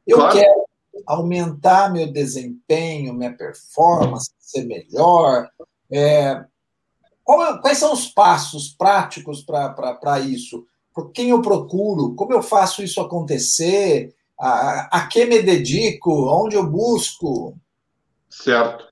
[0.06, 0.38] Eu claro.
[0.38, 0.66] quero
[1.06, 5.48] aumentar meu desempenho, minha performance, ser melhor.
[5.90, 6.44] É,
[7.26, 10.64] quais são os passos práticos para isso?
[10.94, 12.14] Por quem eu procuro?
[12.14, 14.14] Como eu faço isso acontecer?
[14.38, 16.10] A, a que me dedico?
[16.10, 17.58] Onde eu busco?
[18.30, 18.86] Certo.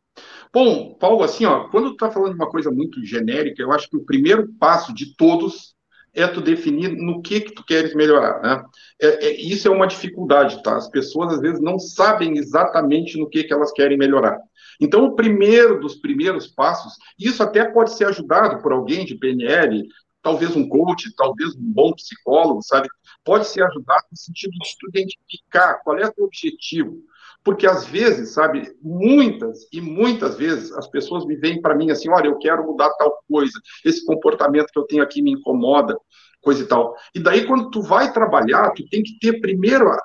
[0.53, 3.89] Bom, Paulo, assim, ó, quando tu está falando de uma coisa muito genérica, eu acho
[3.89, 5.75] que o primeiro passo de todos
[6.13, 8.65] é tu definir no que que tu queres melhorar, né?
[9.05, 10.77] É, é, isso é uma dificuldade, tá?
[10.77, 14.39] As pessoas às vezes não sabem exatamente no que que elas querem melhorar.
[14.81, 19.87] Então, o primeiro dos primeiros passos, isso até pode ser ajudado por alguém de PNL,
[20.23, 22.89] talvez um coach, talvez um bom psicólogo, sabe?
[23.23, 26.97] Pode ser ajudado no sentido de tu identificar qual é o teu objetivo,
[27.45, 32.09] porque às vezes, sabe, muitas e muitas vezes as pessoas me vêm para mim assim,
[32.09, 33.53] olha, eu quero mudar tal coisa,
[33.85, 35.95] esse comportamento que eu tenho aqui me incomoda,
[36.45, 36.95] coisa e tal.
[37.15, 39.99] E daí quando tu vai trabalhar, tu tem que ter primeiro a,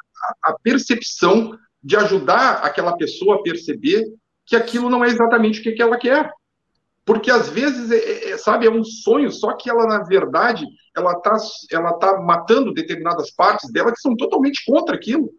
[0.43, 4.05] a percepção de ajudar aquela pessoa a perceber
[4.45, 6.31] que aquilo não é exatamente o que, que ela quer.
[7.05, 10.65] Porque às vezes, é, é, é sabe, é um sonho, só que ela, na verdade,
[10.95, 11.37] ela está
[11.71, 15.29] ela tá matando determinadas partes dela que são totalmente contra aquilo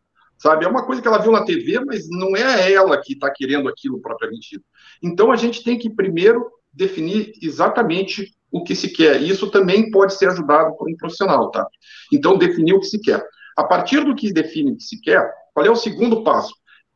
[0.40, 0.64] sabe?
[0.64, 3.68] É uma coisa que ela viu na TV, mas não é ela que está querendo
[3.68, 4.60] aquilo propriamente.
[5.02, 9.20] Então a gente tem que primeiro definir exatamente o que se quer.
[9.22, 11.66] E isso também pode ser ajudado por um profissional, tá?
[12.12, 13.24] Então definir o que se quer.
[13.56, 16.54] A partir do que define o que se quer, qual é o segundo passo?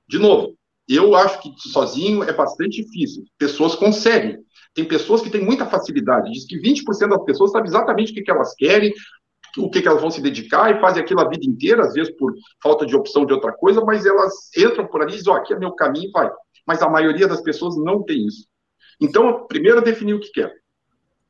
[0.08, 0.56] De novo,
[0.88, 3.24] eu acho que sozinho é bastante difícil.
[3.38, 4.38] Pessoas conseguem.
[4.74, 6.30] Tem pessoas que têm muita facilidade.
[6.30, 8.92] Diz que 20% das pessoas sabem exatamente o que elas querem,
[9.56, 12.14] o que, que elas vão se dedicar e fazem aquilo a vida inteira, às vezes
[12.16, 15.36] por falta de opção de outra coisa, mas elas entram por ali e dizem, oh,
[15.36, 16.30] aqui é meu caminho, vai.
[16.66, 18.46] Mas a maioria das pessoas não tem isso.
[19.00, 20.52] Então, primeiro definir o que quer.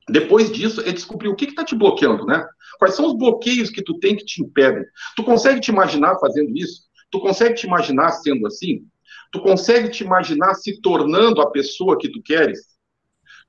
[0.09, 2.47] Depois disso, é descobrir o que está te bloqueando, né?
[2.79, 4.85] Quais são os bloqueios que tu tem que te impedem?
[5.17, 6.83] Tu consegue te imaginar fazendo isso?
[7.11, 8.87] Tu consegue te imaginar sendo assim?
[9.33, 12.75] Tu consegue te imaginar se tornando a pessoa que tu queres?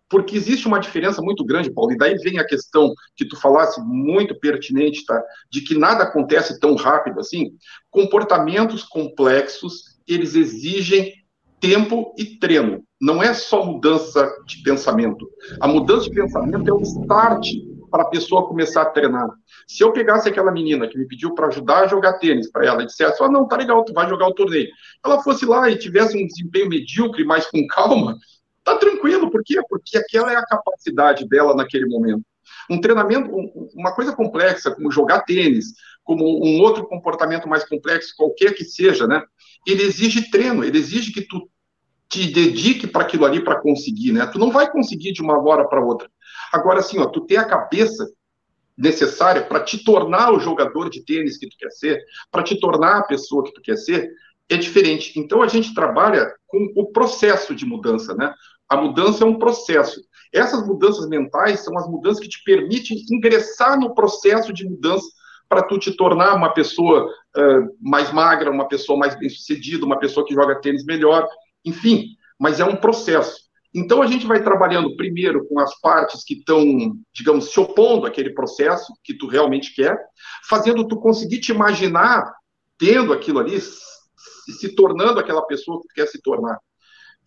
[0.10, 3.82] porque existe uma diferença muito grande, Paulo, e daí vem a questão que tu falasse
[3.82, 5.22] muito pertinente, tá?
[5.52, 7.58] De que nada acontece tão rápido assim.
[7.90, 11.14] Comportamentos complexos, eles exigem
[11.60, 12.84] tempo e treino.
[13.02, 15.30] Não é só mudança de pensamento.
[15.60, 17.48] A mudança de pensamento é um start
[17.92, 19.30] para a pessoa começar a treinar.
[19.68, 22.84] Se eu pegasse aquela menina que me pediu para ajudar a jogar tênis para ela
[22.84, 24.70] e dissesse, ah, não, tá legal, tu vai jogar o torneio.
[25.04, 28.18] Ela fosse lá e tivesse um desempenho medíocre, mas com calma,
[28.66, 29.62] Tá tranquilo, por quê?
[29.70, 32.24] Porque aquela é a capacidade dela naquele momento.
[32.68, 33.30] Um treinamento,
[33.76, 35.68] uma coisa complexa, como jogar tênis,
[36.04, 39.24] como um outro comportamento mais complexo, qualquer que seja, né?
[39.68, 41.48] Ele exige treino, ele exige que tu
[42.10, 44.26] te dedique para aquilo ali para conseguir, né?
[44.28, 46.10] Tu não vai conseguir de uma hora para outra.
[46.54, 48.08] Agora, assim, ó, tu tem a cabeça
[48.78, 52.98] necessária para te tornar o jogador de tênis que tu quer ser, para te tornar
[52.98, 54.12] a pessoa que tu quer ser,
[54.50, 55.18] é diferente.
[55.18, 58.34] Então a gente trabalha com o processo de mudança, né?
[58.68, 60.02] A mudança é um processo.
[60.34, 65.08] Essas mudanças mentais são as mudanças que te permitem ingressar no processo de mudança
[65.48, 70.26] para tu te tornar uma pessoa uh, mais magra, uma pessoa mais bem-sucedida, uma pessoa
[70.26, 71.28] que joga tênis melhor,
[71.66, 72.16] enfim.
[72.40, 73.46] Mas é um processo.
[73.74, 76.64] Então a gente vai trabalhando primeiro com as partes que estão,
[77.14, 79.98] digamos, se opondo àquele processo que tu realmente quer,
[80.48, 82.34] fazendo tu conseguir te imaginar
[82.78, 86.58] tendo aquilo ali, se tornando aquela pessoa que tu quer se tornar.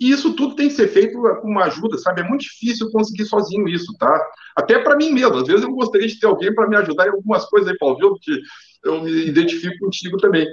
[0.01, 2.21] E isso tudo tem que ser feito com uma ajuda, sabe?
[2.21, 4.19] É muito difícil conseguir sozinho isso, tá?
[4.57, 5.37] Até para mim mesmo.
[5.37, 7.97] Às vezes eu gostaria de ter alguém para me ajudar em algumas coisas aí, Paulo,
[7.97, 8.15] viu?
[8.21, 8.41] Que
[8.85, 10.47] eu me identifico contigo também.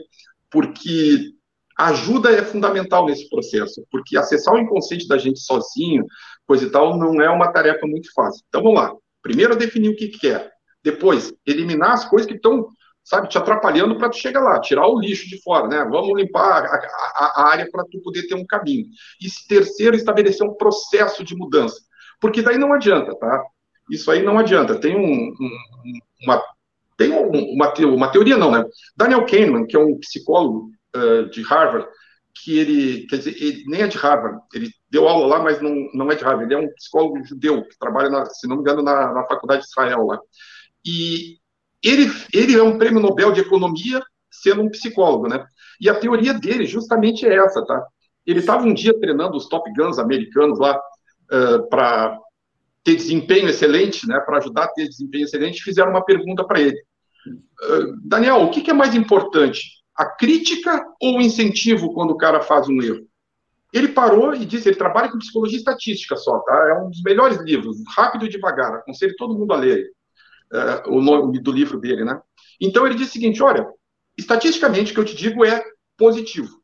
[0.49, 1.35] Porque
[1.77, 6.05] ajuda é fundamental nesse processo, porque acessar o inconsciente da gente sozinho,
[6.47, 8.43] coisa e tal, não é uma tarefa muito fácil.
[8.47, 8.93] Então vamos lá.
[9.21, 10.51] Primeiro definir o que quer.
[10.83, 12.67] Depois, eliminar as coisas que estão
[13.05, 15.83] sabe, te atrapalhando para tu chegar lá, tirar o lixo de fora, né?
[15.83, 18.85] Vamos limpar a, a, a área para tu poder ter um caminho.
[19.21, 21.79] E terceiro, estabelecer um processo de mudança.
[22.19, 23.43] Porque daí não adianta, tá?
[23.91, 24.79] Isso aí não adianta.
[24.79, 25.59] Tem um, um,
[26.23, 26.41] uma
[26.97, 28.65] tem uma, uma teoria não, né?
[28.95, 31.87] Daniel Kahneman, que é um psicólogo uh, de Harvard,
[32.33, 35.73] que ele, quer dizer, ele nem é de Harvard, ele deu aula lá, mas não,
[35.93, 38.61] não é de Harvard, ele é um psicólogo judeu, que trabalha, na, se não me
[38.61, 40.19] engano, na, na Faculdade de Israel lá.
[40.85, 41.37] E
[41.83, 45.45] ele, ele é um prêmio Nobel de Economia, sendo um psicólogo, né?
[45.79, 47.85] E a teoria dele justamente é essa, tá?
[48.25, 52.19] Ele estava um dia treinando os Top Guns americanos lá uh, para
[52.83, 54.19] ter desempenho excelente, né?
[54.19, 56.77] Para ajudar a ter desempenho excelente, fizeram uma pergunta para ele.
[57.27, 59.61] Uh, Daniel, o que, que é mais importante?
[59.95, 63.07] A crítica ou o incentivo quando o cara faz um erro?
[63.73, 66.69] Ele parou e disse, ele trabalha com psicologia estatística só, tá?
[66.69, 69.91] É um dos melhores livros, rápido e devagar, aconselho todo mundo a ler
[70.53, 72.19] uh, o nome do livro dele, né?
[72.59, 73.67] Então ele disse o seguinte: olha,
[74.17, 75.63] estatisticamente o que eu te digo é
[75.97, 76.61] positivo,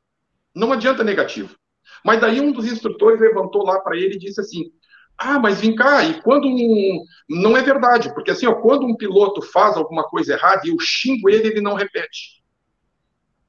[0.55, 1.55] não adianta negativo.
[2.03, 4.71] Mas daí um dos instrutores levantou lá para ele e disse assim:
[5.17, 7.03] ah, mas vem cá, e quando um...
[7.29, 10.79] não é verdade, porque assim, ó, quando um piloto faz alguma coisa errada e eu
[10.79, 12.40] xingo ele, ele não repete.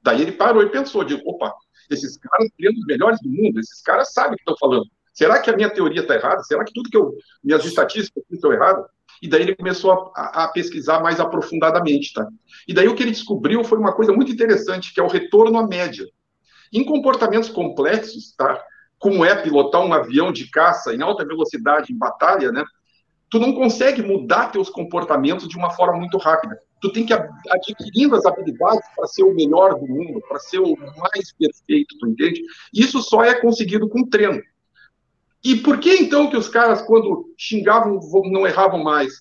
[0.03, 1.53] Daí ele parou e pensou, opa,
[1.89, 4.85] esses caras são os melhores do mundo, esses caras sabem o que estão falando.
[5.13, 6.43] Será que a minha teoria está errada?
[6.43, 8.85] Será que tudo que eu, minhas estatísticas estão erradas?
[9.23, 12.27] e daí ele começou a, a, pesquisar mais aprofundadamente, tá?
[12.67, 15.57] E daí o que ele descobriu foi uma coisa muito interessante, que é o retorno
[15.57, 16.05] à média.
[16.73, 18.61] Em comportamentos complexos, tá?
[18.99, 22.65] Como é pilotar um avião de caça em alta velocidade em batalha, né?
[23.29, 26.57] Tu não consegue mudar teus comportamentos de uma forma muito rápida.
[26.83, 30.75] Tu tem que adquirindo as habilidades para ser o melhor do mundo, para ser o
[30.75, 32.41] mais perfeito, tu entende?
[32.73, 34.41] Isso só é conseguido com treino.
[35.41, 39.13] E por que então que os caras, quando xingavam, não erravam mais?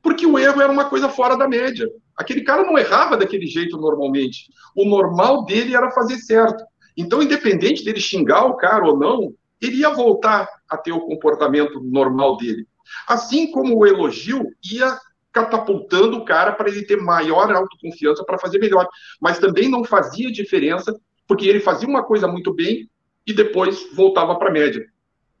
[0.00, 1.84] Porque o erro era uma coisa fora da média.
[2.16, 4.44] Aquele cara não errava daquele jeito normalmente.
[4.76, 6.62] O normal dele era fazer certo.
[6.96, 11.82] Então, independente dele xingar o cara ou não, ele ia voltar a ter o comportamento
[11.82, 12.68] normal dele.
[13.08, 14.96] Assim como o elogio ia
[15.32, 18.88] catapultando o cara para ele ter maior autoconfiança para fazer melhor.
[19.20, 20.94] Mas também não fazia diferença,
[21.26, 22.90] porque ele fazia uma coisa muito bem
[23.26, 24.84] e depois voltava para a média.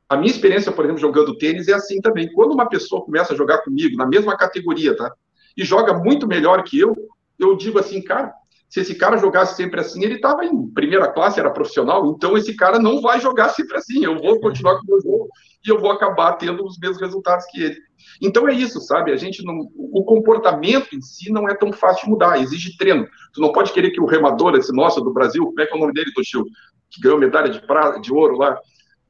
[0.08, 2.32] A minha experiência, por exemplo, jogando tênis é assim também.
[2.32, 5.12] Quando uma pessoa começa a jogar comigo na mesma categoria, tá?
[5.56, 6.94] E joga muito melhor que eu,
[7.38, 8.32] eu digo assim, cara,
[8.68, 12.54] se esse cara jogasse sempre assim, ele estava em primeira classe, era profissional, então esse
[12.54, 14.04] cara não vai jogar sempre assim.
[14.04, 15.28] Eu vou continuar com o meu jogo
[15.64, 17.76] e eu vou acabar tendo os mesmos resultados que ele.
[18.20, 19.12] Então é isso, sabe?
[19.12, 23.06] A gente não, o comportamento em si não é tão fácil de mudar, exige treino.
[23.32, 25.76] Tu não pode querer que o remador, esse nosso do Brasil, como é que é
[25.76, 26.44] o nome dele, Toshio,
[26.90, 28.58] que ganhou medalha de prata, de ouro lá,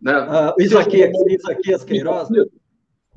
[0.01, 0.13] né?
[0.13, 2.29] Ah, Isaquias, Isaquias Queiroz.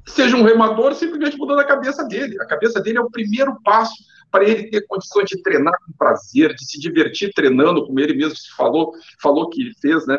[0.06, 2.36] Seja um remador, simplesmente mudando a cabeça dele.
[2.42, 3.96] A cabeça dele é o primeiro passo
[4.30, 8.36] para ele ter condições de treinar com prazer, de se divertir treinando, como ele mesmo
[8.58, 8.92] falou,
[9.22, 10.18] falou que fez, né?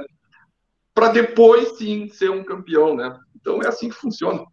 [0.94, 3.18] Para depois sim ser um campeão, né?
[3.34, 4.44] Então é assim que funciona.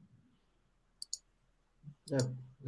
[2.12, 2.17] É,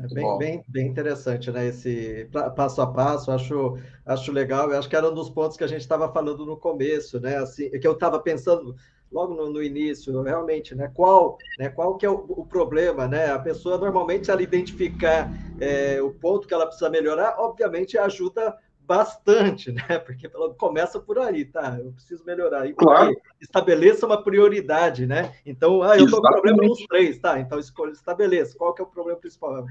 [0.03, 1.67] é bem, bem, bem interessante, né?
[1.67, 4.71] Esse passo a passo, acho, acho legal.
[4.71, 7.37] Eu acho que era um dos pontos que a gente estava falando no começo, né?
[7.37, 8.75] Assim, que eu estava pensando
[9.11, 10.91] logo no, no, início, realmente, né?
[10.93, 11.69] Qual, né?
[11.69, 13.31] Qual que é o, o, problema, né?
[13.31, 18.55] A pessoa normalmente, se ela identificar é, o ponto que ela precisa melhorar, obviamente ajuda
[18.85, 19.99] bastante, né?
[20.05, 21.77] Porque começa por aí, tá?
[21.79, 22.67] Eu preciso melhorar.
[22.67, 23.15] E claro.
[23.39, 25.35] estabeleça uma prioridade, né?
[25.45, 27.39] Então, ah, eu estou com problema nos três, tá?
[27.39, 28.57] Então escolha, estabeleça.
[28.57, 29.65] Qual que é o problema principal?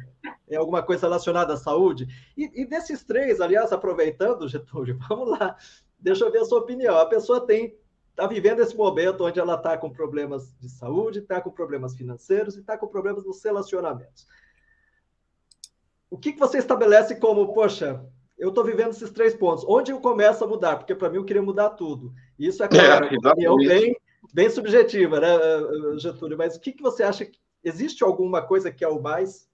[0.49, 2.07] É alguma coisa relacionada à saúde?
[2.37, 5.57] E, e desses três, aliás, aproveitando, Getúlio, vamos lá.
[5.99, 6.97] Deixa eu ver a sua opinião.
[6.99, 7.77] A pessoa tem
[8.11, 12.57] está vivendo esse momento onde ela está com problemas de saúde, está com problemas financeiros
[12.57, 14.27] e está com problemas nos relacionamentos.
[16.11, 18.05] O que, que você estabelece como, poxa,
[18.43, 19.65] eu estou vivendo esses três pontos.
[19.69, 20.77] Onde eu começo a mudar?
[20.77, 22.13] Porque para mim eu queria mudar tudo.
[22.37, 23.97] Isso é, claro, é, uma opinião bem,
[24.35, 25.29] bem subjetiva, né,
[25.97, 26.37] Getúlio?
[26.37, 27.25] Mas o que, que você acha?
[27.63, 29.49] Existe alguma coisa que é o mais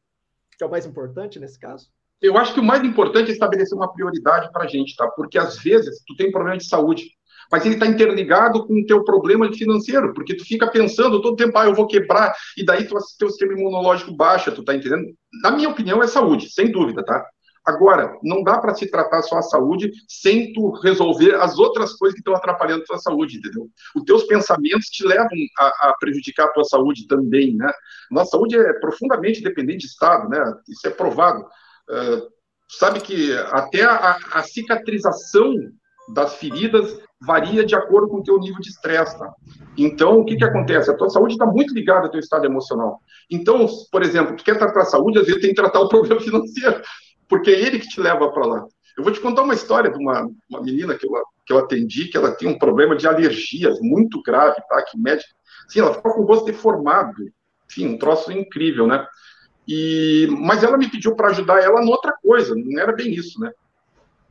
[0.56, 1.90] que é o mais importante nesse caso?
[2.20, 5.06] Eu acho que o mais importante é estabelecer uma prioridade para a gente, tá?
[5.06, 7.12] Porque às vezes tu tem um problema de saúde
[7.50, 11.56] mas ele está interligado com o teu problema financeiro, porque tu fica pensando todo tempo,
[11.56, 15.06] ah, eu vou quebrar, e daí tu, teu sistema imunológico baixa, tu tá entendendo?
[15.42, 17.26] Na minha opinião, é saúde, sem dúvida, tá?
[17.68, 22.14] Agora, não dá para se tratar só a saúde sem tu resolver as outras coisas
[22.14, 23.68] que estão atrapalhando a tua saúde, entendeu?
[23.94, 25.28] Os teus pensamentos te levam
[25.58, 27.70] a, a, prejudicar a tua saúde também, né?
[28.10, 30.42] Nossa saúde é profundamente dependente de Estado, né?
[30.66, 31.42] Isso é provado.
[31.42, 32.26] Uh,
[32.70, 35.52] sabe que até a, a cicatrização
[36.14, 39.30] das feridas varia de acordo com o teu nível de estresse, tá?
[39.76, 40.90] Então, o que que acontece?
[40.90, 43.02] A tua saúde está muito ligada ao teu estado emocional.
[43.30, 46.18] Então, por exemplo, tu quer tratar a saúde, às vezes tem que tratar o problema
[46.18, 46.80] financeiro,
[47.28, 48.66] porque é ele que te leva para lá.
[48.96, 51.12] Eu vou te contar uma história de uma, uma menina que eu,
[51.46, 54.82] que eu atendi, que ela tinha um problema de alergias muito grave, tá?
[54.82, 55.30] Que médica,
[55.68, 57.14] sim, ela ficou com o rosto deformado,
[57.70, 59.06] enfim, um troço incrível, né?
[59.66, 63.52] E, mas ela me pediu para ajudar ela noutra coisa, não era bem isso, né?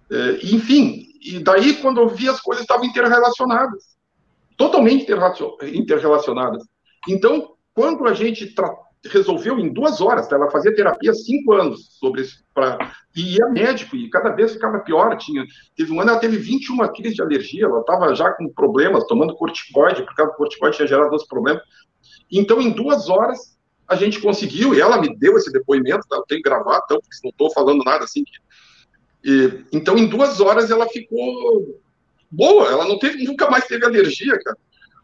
[0.10, 3.96] É, enfim, e daí quando eu vi as coisas estavam interrelacionadas,
[4.58, 5.06] totalmente
[5.74, 6.64] interrelacionadas.
[7.08, 8.44] Então, quando a gente
[9.10, 10.36] resolveu em duas horas, tá?
[10.36, 12.44] ela fazia terapia cinco anos sobre isso,
[13.16, 15.18] e ia médico, e cada vez ficava pior.
[15.18, 19.06] Tinha, teve um ano ela teve 21 crises de alergia, ela estava já com problemas,
[19.08, 21.62] tomando corticoide, porque o corticoide tinha gerado outros problemas.
[22.32, 26.18] Então, em duas horas, a gente conseguiu, e ela me deu esse depoimento, tá?
[26.18, 28.24] eu tenho gravado, então, porque não estou falando nada assim.
[29.24, 31.82] E, então, em duas horas, ela ficou
[32.30, 34.58] boa, ela não teve, nunca mais teve alergia, cara.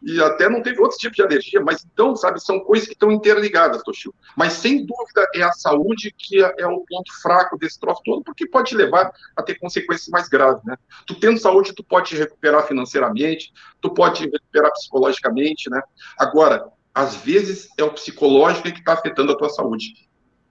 [0.04, 3.10] E até não teve outros tipos de alergia, mas então, sabe, são coisas que estão
[3.10, 4.14] interligadas, Toshio.
[4.36, 8.22] Mas sem dúvida é a saúde que é, é o ponto fraco desse troço todo,
[8.22, 10.76] porque pode te levar a ter consequências mais graves, né?
[11.06, 15.80] Tu tendo saúde, tu pode te recuperar financeiramente, tu pode te recuperar psicologicamente, né?
[16.18, 19.94] Agora, às vezes é o psicológico que está afetando a tua saúde.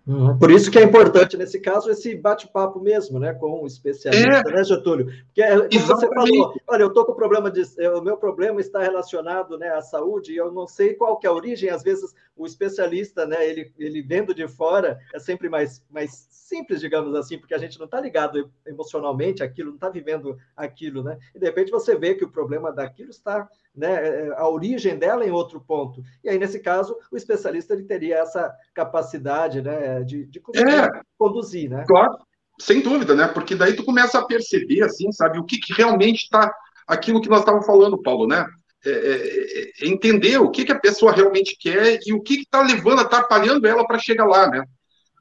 [0.06, 0.38] Uhum.
[0.38, 4.54] Por isso que é importante, nesse caso, esse bate-papo mesmo, né, com um especialista, é.
[4.54, 5.06] né, Getúlio?
[5.28, 5.98] Porque, é, como Exatamente.
[5.98, 7.62] você falou, olha, eu estou com problema de...
[7.78, 11.26] É, o meu problema está relacionado né, à saúde e eu não sei qual que
[11.26, 15.48] é a origem, às vezes o especialista, né, ele, ele vendo de fora, é sempre
[15.48, 19.90] mais, mais simples, digamos assim, porque a gente não está ligado emocionalmente àquilo, não está
[19.90, 21.18] vivendo aquilo, né?
[21.34, 25.32] E, de repente, você vê que o problema daquilo está né, a origem dela em
[25.32, 26.04] outro ponto.
[26.24, 31.70] E aí, nesse caso, o especialista ele teria essa capacidade né, de, de é, conduzir.
[31.70, 31.84] Né?
[31.88, 32.18] Claro,
[32.60, 33.28] sem dúvida, né?
[33.28, 36.54] Porque daí tu começa a perceber, assim, sabe, o que, que realmente está
[36.88, 38.46] aquilo que nós estávamos falando, Paulo, né?
[38.86, 42.62] É, é, é entender o que, que a pessoa realmente quer e o que está
[42.62, 44.64] levando, atrapalhando ela para chegar lá, né?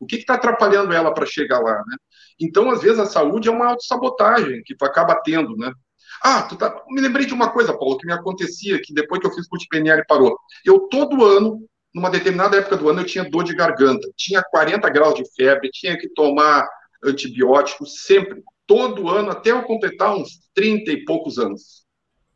[0.00, 1.96] O que está atrapalhando ela para chegar lá, né?
[2.40, 5.72] Então, às vezes, a saúde é uma autossabotagem que tu acaba tendo, né?
[6.22, 6.82] Ah, tu tá...
[6.88, 9.64] me lembrei de uma coisa, Paulo, que me acontecia, que depois que eu fiz curso
[9.64, 10.36] de PNL parou.
[10.64, 14.08] Eu, todo ano, numa determinada época do ano, eu tinha dor de garganta.
[14.16, 16.66] Tinha 40 graus de febre, tinha que tomar
[17.04, 18.42] antibiótico sempre.
[18.66, 21.84] Todo ano, até eu completar uns 30 e poucos anos.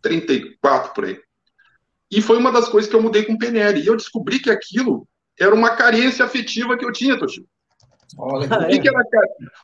[0.02, 1.18] 34 por aí.
[2.10, 3.80] E foi uma das coisas que eu mudei com PNL.
[3.80, 5.06] E eu descobri que aquilo
[5.38, 7.46] era uma carência afetiva que eu tinha, Toshio.
[8.18, 9.02] Olha, o, que, que, era,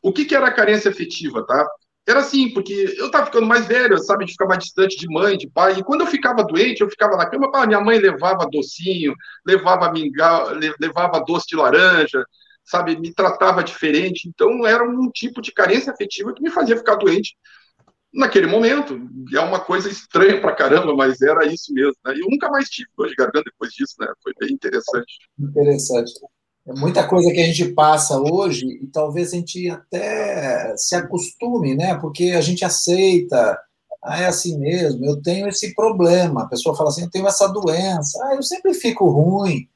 [0.03, 1.67] o que, que era carência afetiva, tá?
[2.07, 5.37] Era assim, porque eu tava ficando mais velho, sabe, de ficar mais distante de mãe,
[5.37, 9.13] de pai, e quando eu ficava doente, eu ficava na cama, minha mãe levava docinho,
[9.45, 12.25] levava mingau, levava doce de laranja,
[12.65, 16.95] sabe, me tratava diferente, então era um tipo de carência afetiva que me fazia ficar
[16.95, 17.37] doente
[18.13, 18.99] naquele momento.
[19.33, 22.13] É uma coisa estranha pra caramba, mas era isso mesmo, né?
[22.13, 24.07] Eu nunca mais tive dor de garganta depois disso, né?
[24.21, 25.19] Foi bem interessante.
[25.39, 26.11] Interessante.
[26.65, 31.75] É muita coisa que a gente passa hoje e talvez a gente até se acostume,
[31.75, 31.95] né?
[31.95, 33.59] Porque a gente aceita,
[34.01, 36.43] ah, é assim mesmo, eu tenho esse problema.
[36.43, 39.67] A pessoa fala assim, eu tenho essa doença, ah, eu sempre fico ruim.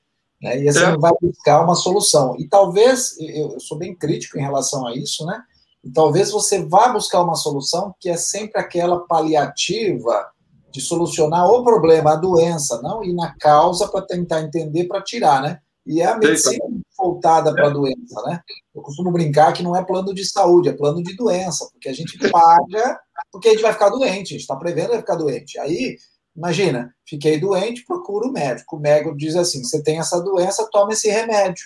[0.41, 0.63] Né?
[0.63, 0.97] E assim é.
[0.97, 2.35] vai buscar uma solução.
[2.39, 5.41] E talvez, eu sou bem crítico em relação a isso, né?
[5.83, 10.27] E talvez você vá buscar uma solução que é sempre aquela paliativa
[10.71, 15.41] de solucionar o problema, a doença, não ir na causa para tentar entender, para tirar,
[15.41, 15.59] né?
[15.87, 16.65] E é a medicina
[16.97, 18.41] voltada para a doença, né?
[18.75, 21.93] Eu costumo brincar que não é plano de saúde, é plano de doença, porque a
[21.93, 22.99] gente paga
[23.31, 25.59] porque a gente vai ficar doente, a gente está prevendo vai ficar doente.
[25.59, 25.97] Aí,
[26.35, 28.75] imagina, fiquei doente, procuro o médico.
[28.75, 31.65] O médico diz assim: você tem essa doença, toma esse remédio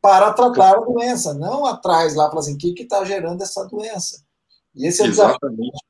[0.00, 4.22] para tratar a doença, não atrás lá, falar assim, o que está gerando essa doença?
[4.74, 5.38] E esse é o desafio,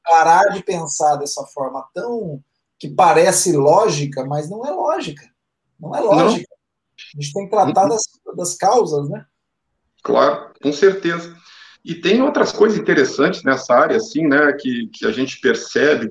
[0.03, 2.43] parar de pensar dessa forma tão
[2.79, 5.29] que parece lógica, mas não é lógica.
[5.79, 6.47] Não é lógica.
[6.51, 6.58] Não.
[7.15, 7.89] A gente tem que tratar uhum.
[7.89, 8.03] das,
[8.37, 9.25] das causas, né?
[10.03, 11.37] Claro, com certeza.
[11.85, 16.11] E tem outras coisas interessantes nessa área, assim, né, que, que a gente percebe,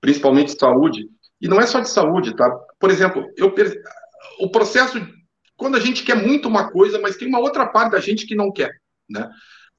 [0.00, 1.08] principalmente saúde.
[1.40, 2.48] E não é só de saúde, tá?
[2.78, 3.52] Por exemplo, eu
[4.40, 5.00] o processo,
[5.56, 8.34] quando a gente quer muito uma coisa, mas tem uma outra parte da gente que
[8.34, 8.70] não quer,
[9.08, 9.28] né?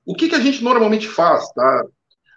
[0.05, 1.85] O que, que a gente normalmente faz, tá?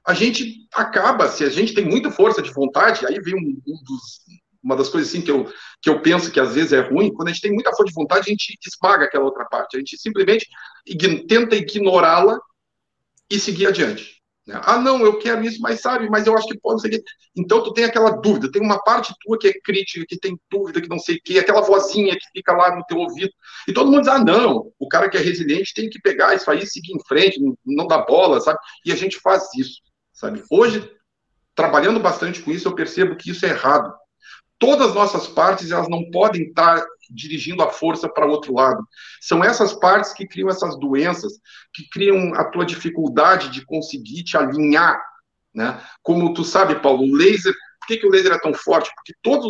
[0.06, 3.82] A gente acaba, se a gente tem muita força de vontade, aí vem um, um
[3.84, 4.20] dos,
[4.62, 7.28] uma das coisas assim que eu, que eu penso que às vezes é ruim, quando
[7.28, 9.76] a gente tem muita força de vontade, a gente esmaga aquela outra parte.
[9.76, 10.46] A gente simplesmente
[11.26, 12.38] tenta ignorá-la
[13.28, 14.22] e seguir adiante.
[14.46, 14.60] Né?
[14.64, 17.02] Ah, não, eu quero isso, mas sabe, mas eu acho que pode ser.
[17.36, 20.80] Então tu tem aquela dúvida, tem uma parte tua que é crítica, que tem dúvida,
[20.80, 23.32] que não sei o quê, aquela vozinha que fica lá no teu ouvido.
[23.68, 26.50] E todo mundo diz: ah, não, o cara que é resiliente tem que pegar isso
[26.50, 28.58] aí, seguir em frente, não dá bola, sabe?
[28.84, 29.80] E a gente faz isso,
[30.12, 30.42] sabe?
[30.50, 30.90] Hoje,
[31.54, 33.94] trabalhando bastante com isso, eu percebo que isso é errado
[34.62, 38.86] todas as nossas partes elas não podem estar dirigindo a força para o outro lado.
[39.20, 41.32] São essas partes que criam essas doenças,
[41.74, 45.02] que criam a tua dificuldade de conseguir te alinhar,
[45.52, 45.82] né?
[46.00, 48.88] Como tu sabe, Paulo, o laser, por que, que o laser é tão forte?
[48.94, 49.44] Porque todos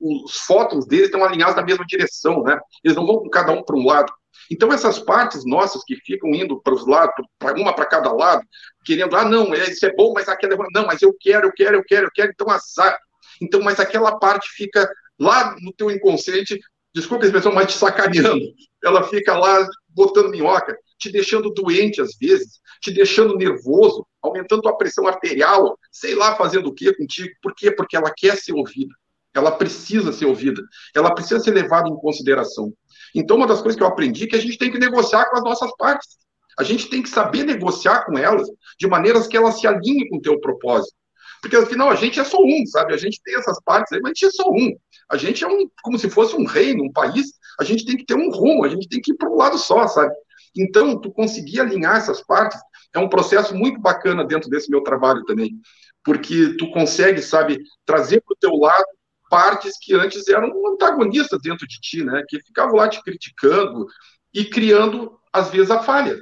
[0.00, 2.58] os, os fótons dele estão alinhados na mesma direção, né?
[2.82, 4.10] Eles não vão cada um para um lado.
[4.50, 7.14] Então, essas partes nossas que ficam indo para os lados,
[7.58, 8.42] uma para cada lado,
[8.82, 11.52] querendo, ah, não, é, isso é bom, mas aquela é não, mas eu quero, eu
[11.52, 12.98] quero, eu quero, eu quero, então azar.
[13.40, 16.58] Então, mas aquela parte fica lá no teu inconsciente,
[16.94, 18.44] desculpa a expressão, mas te sacaneando.
[18.84, 24.76] Ela fica lá botando minhoca, te deixando doente às vezes, te deixando nervoso, aumentando a
[24.76, 27.30] pressão arterial, sei lá fazendo o que contigo.
[27.42, 27.70] Por quê?
[27.70, 28.94] Porque ela quer ser ouvida.
[29.34, 30.62] Ela precisa ser ouvida.
[30.94, 32.72] Ela precisa ser levada em consideração.
[33.14, 35.36] Então, uma das coisas que eu aprendi é que a gente tem que negociar com
[35.36, 36.18] as nossas partes.
[36.58, 40.16] A gente tem que saber negociar com elas de maneiras que elas se alinhem com
[40.16, 40.94] o teu propósito.
[41.40, 42.94] Porque afinal a gente é só um, sabe?
[42.94, 44.76] A gente tem essas partes aí, mas a gente é só um.
[45.10, 47.26] A gente é um, como se fosse um reino, um país.
[47.60, 49.58] A gente tem que ter um rumo, a gente tem que ir para um lado
[49.58, 50.14] só, sabe?
[50.56, 52.58] Então, tu conseguir alinhar essas partes
[52.94, 55.60] é um processo muito bacana dentro desse meu trabalho também.
[56.04, 58.84] Porque tu consegue, sabe, trazer para o teu lado
[59.30, 62.22] partes que antes eram antagonistas dentro de ti, né?
[62.28, 63.86] Que ficavam lá te criticando
[64.32, 66.18] e criando, às vezes, a falha.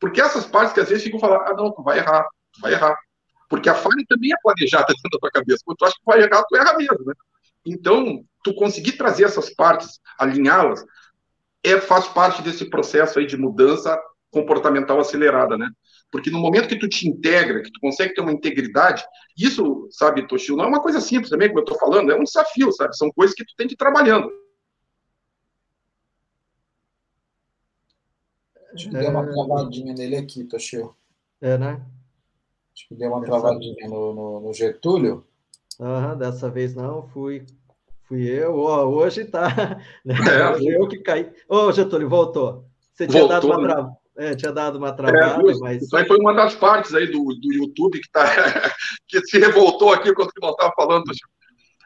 [0.00, 2.72] Porque essas partes que às vezes ficam falando, ah, não, tu vai errar, tu vai
[2.72, 2.96] errar.
[3.48, 5.62] Porque a falha também é planejada dentro da tua cabeça.
[5.64, 7.14] Quando tu acha que vai errar, tu erra mesmo, né?
[7.64, 10.84] Então, tu conseguir trazer essas partes, alinhá-las,
[11.64, 13.98] é, faz parte desse processo aí de mudança
[14.30, 15.68] comportamental acelerada, né?
[16.10, 19.04] Porque no momento que tu te integra, que tu consegue ter uma integridade,
[19.36, 22.22] isso, sabe, Toshio, não é uma coisa simples também, como eu estou falando, é um
[22.22, 22.96] desafio, sabe?
[22.96, 24.30] São coisas que tu tem que ir trabalhando.
[28.72, 30.94] Acho que deu uma travadinha nele aqui, Toshio.
[31.40, 31.84] É, né?
[32.76, 35.24] Acho que deu uma travadinha no, no, no Getúlio.
[35.80, 37.42] Uhum, dessa vez não, fui,
[38.04, 38.54] fui eu.
[38.54, 39.80] hoje tá.
[40.04, 40.14] Né?
[40.14, 41.32] É, eu que caí.
[41.48, 42.66] Ô, oh, Getúlio, voltou.
[42.92, 43.68] Você tinha voltou, dado uma né?
[43.68, 43.96] travada.
[44.18, 45.82] É, tinha dado uma é, travada, é, mas.
[45.82, 48.24] Isso aí foi uma das partes aí do, do YouTube que, tá,
[49.08, 51.04] que se revoltou aqui quando nós estava falando.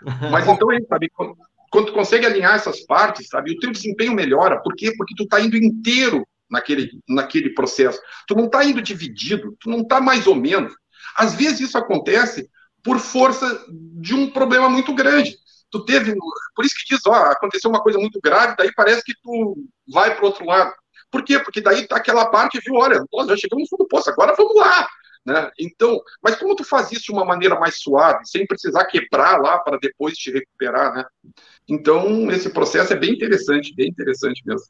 [0.33, 1.37] Mas então, aí, sabe, quando,
[1.71, 4.59] quando tu consegue alinhar essas partes, sabe, o teu desempenho melhora.
[4.63, 4.95] Por quê?
[4.97, 8.01] Porque tu está indo inteiro naquele, naquele processo.
[8.27, 10.73] Tu não está indo dividido, tu não está mais ou menos.
[11.17, 12.49] Às vezes isso acontece
[12.83, 15.37] por força de um problema muito grande.
[15.71, 16.15] Tu teve,
[16.55, 19.57] por isso que diz, ó, aconteceu uma coisa muito grave, daí parece que tu
[19.93, 20.73] vai para o outro lado.
[21.11, 21.39] Por quê?
[21.39, 24.35] Porque daí tá aquela parte viu, olha, nós já chegamos no fundo do poço, agora
[24.37, 24.89] vamos lá.
[25.25, 25.51] Né?
[25.59, 29.59] Então, mas como tu faz isso de uma maneira mais suave, sem precisar quebrar lá
[29.59, 31.05] para depois te recuperar, né?
[31.69, 34.67] Então, esse processo é bem interessante, bem interessante mesmo.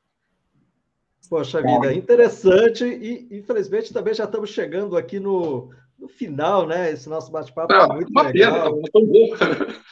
[1.31, 6.91] Poxa vida, interessante e infelizmente também já estamos chegando aqui no, no final, né?
[6.91, 8.75] Esse nosso bate-papo é muito legal.
[8.75, 9.29] Pena, tão bom.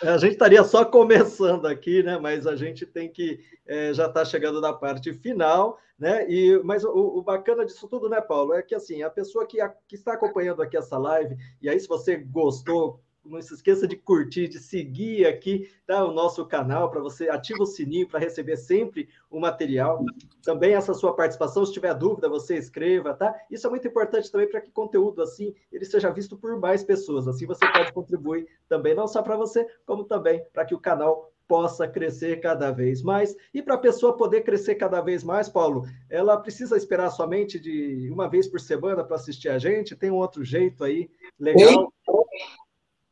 [0.03, 2.19] É, a gente estaria só começando aqui, né?
[2.19, 6.29] Mas a gente tem que é, já está chegando na parte final, né?
[6.29, 9.61] E mas o, o, bacana disso tudo, né, Paulo, é que assim a pessoa que,
[9.61, 13.87] a, que está acompanhando aqui essa live e aí se você gostou não se esqueça
[13.87, 18.21] de curtir, de seguir aqui tá, o nosso canal para você ativa o sininho para
[18.21, 20.05] receber sempre o material.
[20.43, 23.35] Também essa sua participação, se tiver dúvida, você escreva, tá?
[23.51, 27.29] Isso é muito importante também para que conteúdo assim ele seja visto por mais pessoas.
[27.29, 31.33] Assim você pode contribuir também não só para você, como também para que o canal
[31.49, 33.35] possa crescer cada vez mais.
[33.55, 38.11] E para a pessoa poder crescer cada vez mais, Paulo, ela precisa esperar somente de
[38.13, 39.97] uma vez por semana para assistir a gente?
[39.97, 41.11] Tem um outro jeito aí
[41.41, 41.91] legal?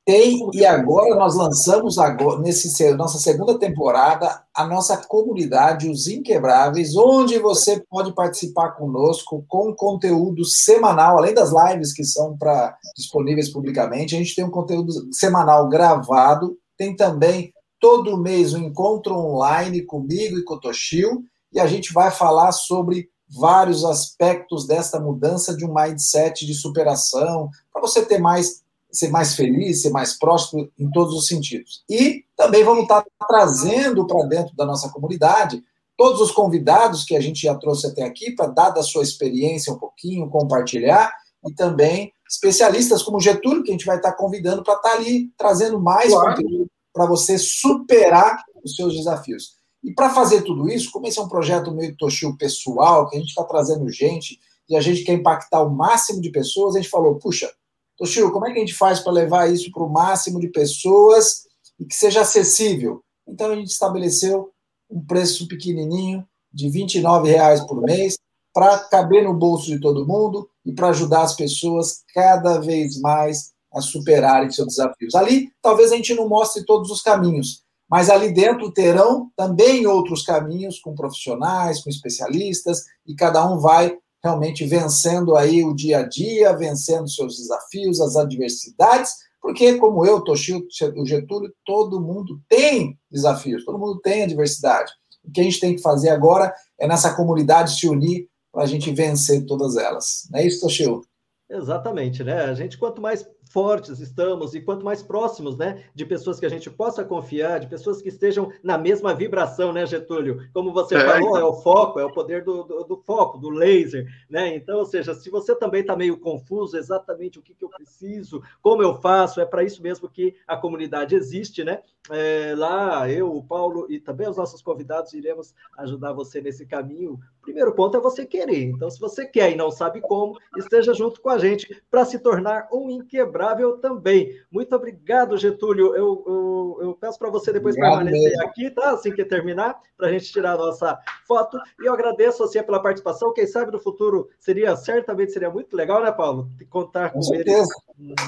[0.07, 6.97] Tem, e agora nós lançamos, agora, nesse nossa segunda temporada, a nossa comunidade, os Inquebráveis,
[6.97, 13.53] onde você pode participar conosco com conteúdo semanal, além das lives que são pra, disponíveis
[13.53, 19.83] publicamente, a gente tem um conteúdo semanal gravado, tem também todo mês um encontro online
[19.83, 25.57] comigo e com o Toshio, e a gente vai falar sobre vários aspectos desta mudança
[25.57, 28.65] de um mindset de superação, para você ter mais
[28.97, 31.85] ser mais feliz, ser mais próximo em todos os sentidos.
[31.89, 35.63] E também vamos estar trazendo para dentro da nossa comunidade
[35.97, 39.73] todos os convidados que a gente já trouxe até aqui para dar da sua experiência
[39.73, 41.11] um pouquinho, compartilhar
[41.47, 45.81] e também especialistas como Getúlio que a gente vai estar convidando para estar ali trazendo
[45.81, 46.35] mais claro.
[46.35, 49.57] conteúdo para você superar os seus desafios.
[49.85, 53.21] E para fazer tudo isso, como esse é um projeto meio Toshio pessoal, que a
[53.21, 56.91] gente está trazendo gente e a gente quer impactar o máximo de pessoas, a gente
[56.91, 57.49] falou, puxa,
[57.97, 61.45] Toshio, como é que a gente faz para levar isso para o máximo de pessoas
[61.79, 63.03] e que seja acessível?
[63.27, 64.51] Então a gente estabeleceu
[64.91, 66.87] um preço pequenininho de R$
[67.25, 68.17] reais por mês
[68.53, 73.53] para caber no bolso de todo mundo e para ajudar as pessoas cada vez mais
[73.73, 75.15] a superarem seus desafios.
[75.15, 80.23] Ali, talvez a gente não mostre todos os caminhos, mas ali dentro terão também outros
[80.23, 83.97] caminhos com profissionais, com especialistas, e cada um vai
[84.27, 90.21] realmente vencendo aí o dia a dia, vencendo seus desafios, as adversidades, porque como eu,
[90.21, 90.67] Toshio,
[90.97, 94.91] o Getúlio, todo mundo tem desafios, todo mundo tem adversidade.
[95.25, 98.67] O que a gente tem que fazer agora é nessa comunidade se unir para a
[98.67, 100.27] gente vencer todas elas.
[100.33, 101.03] Não é isso, Toshio?
[101.49, 102.43] Exatamente, né?
[102.43, 103.25] A gente, quanto mais
[103.57, 107.67] fortes estamos e quanto mais próximos, né, de pessoas que a gente possa confiar, de
[107.67, 110.47] pessoas que estejam na mesma vibração, né, Getúlio?
[110.53, 111.01] Como você é.
[111.01, 114.55] falou, é o foco, é o poder do, do, do, foco, do laser, né?
[114.55, 118.43] Então, ou seja, se você também está meio confuso exatamente o que, que eu preciso,
[118.61, 121.81] como eu faço, é para isso mesmo que a comunidade existe, né?
[122.11, 127.15] É, lá, eu, o Paulo e também os nossos convidados iremos ajudar você nesse caminho.
[127.15, 128.65] O primeiro ponto é você querer.
[128.65, 132.19] Então, se você quer e não sabe como, esteja junto com a gente para se
[132.19, 134.39] tornar um inquebrável também.
[134.51, 135.95] Muito obrigado, Getúlio.
[135.95, 138.45] Eu, eu, eu peço para você depois obrigado permanecer mesmo.
[138.45, 138.91] aqui, tá?
[138.91, 141.59] Assim que terminar, para a gente tirar a nossa foto.
[141.81, 143.33] E eu agradeço você pela participação.
[143.33, 146.49] Quem sabe no futuro seria, certamente seria muito legal, né, Paulo?
[146.71, 147.53] Contar com, com ele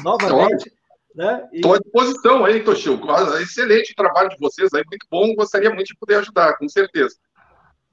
[0.03, 0.78] novamente.
[1.19, 1.49] Né?
[1.53, 3.01] Estou à disposição aí, Toshio.
[3.43, 5.35] Excelente trabalho de vocês aí, muito bom.
[5.35, 7.17] Gostaria muito de poder ajudar, com certeza.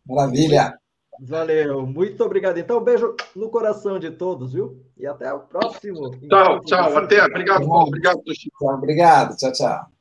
[0.06, 0.78] Maravilha.
[1.20, 2.60] Valeu, muito obrigado.
[2.60, 4.80] Então, um beijo no coração de todos, viu?
[4.96, 6.12] E até o próximo.
[6.30, 6.98] Tchau, tchau.
[7.00, 7.26] Até.
[7.26, 7.88] Obrigado, Paulo.
[7.88, 8.52] Obrigado, Toshio.
[8.62, 9.95] Obrigado, tchau, tchau.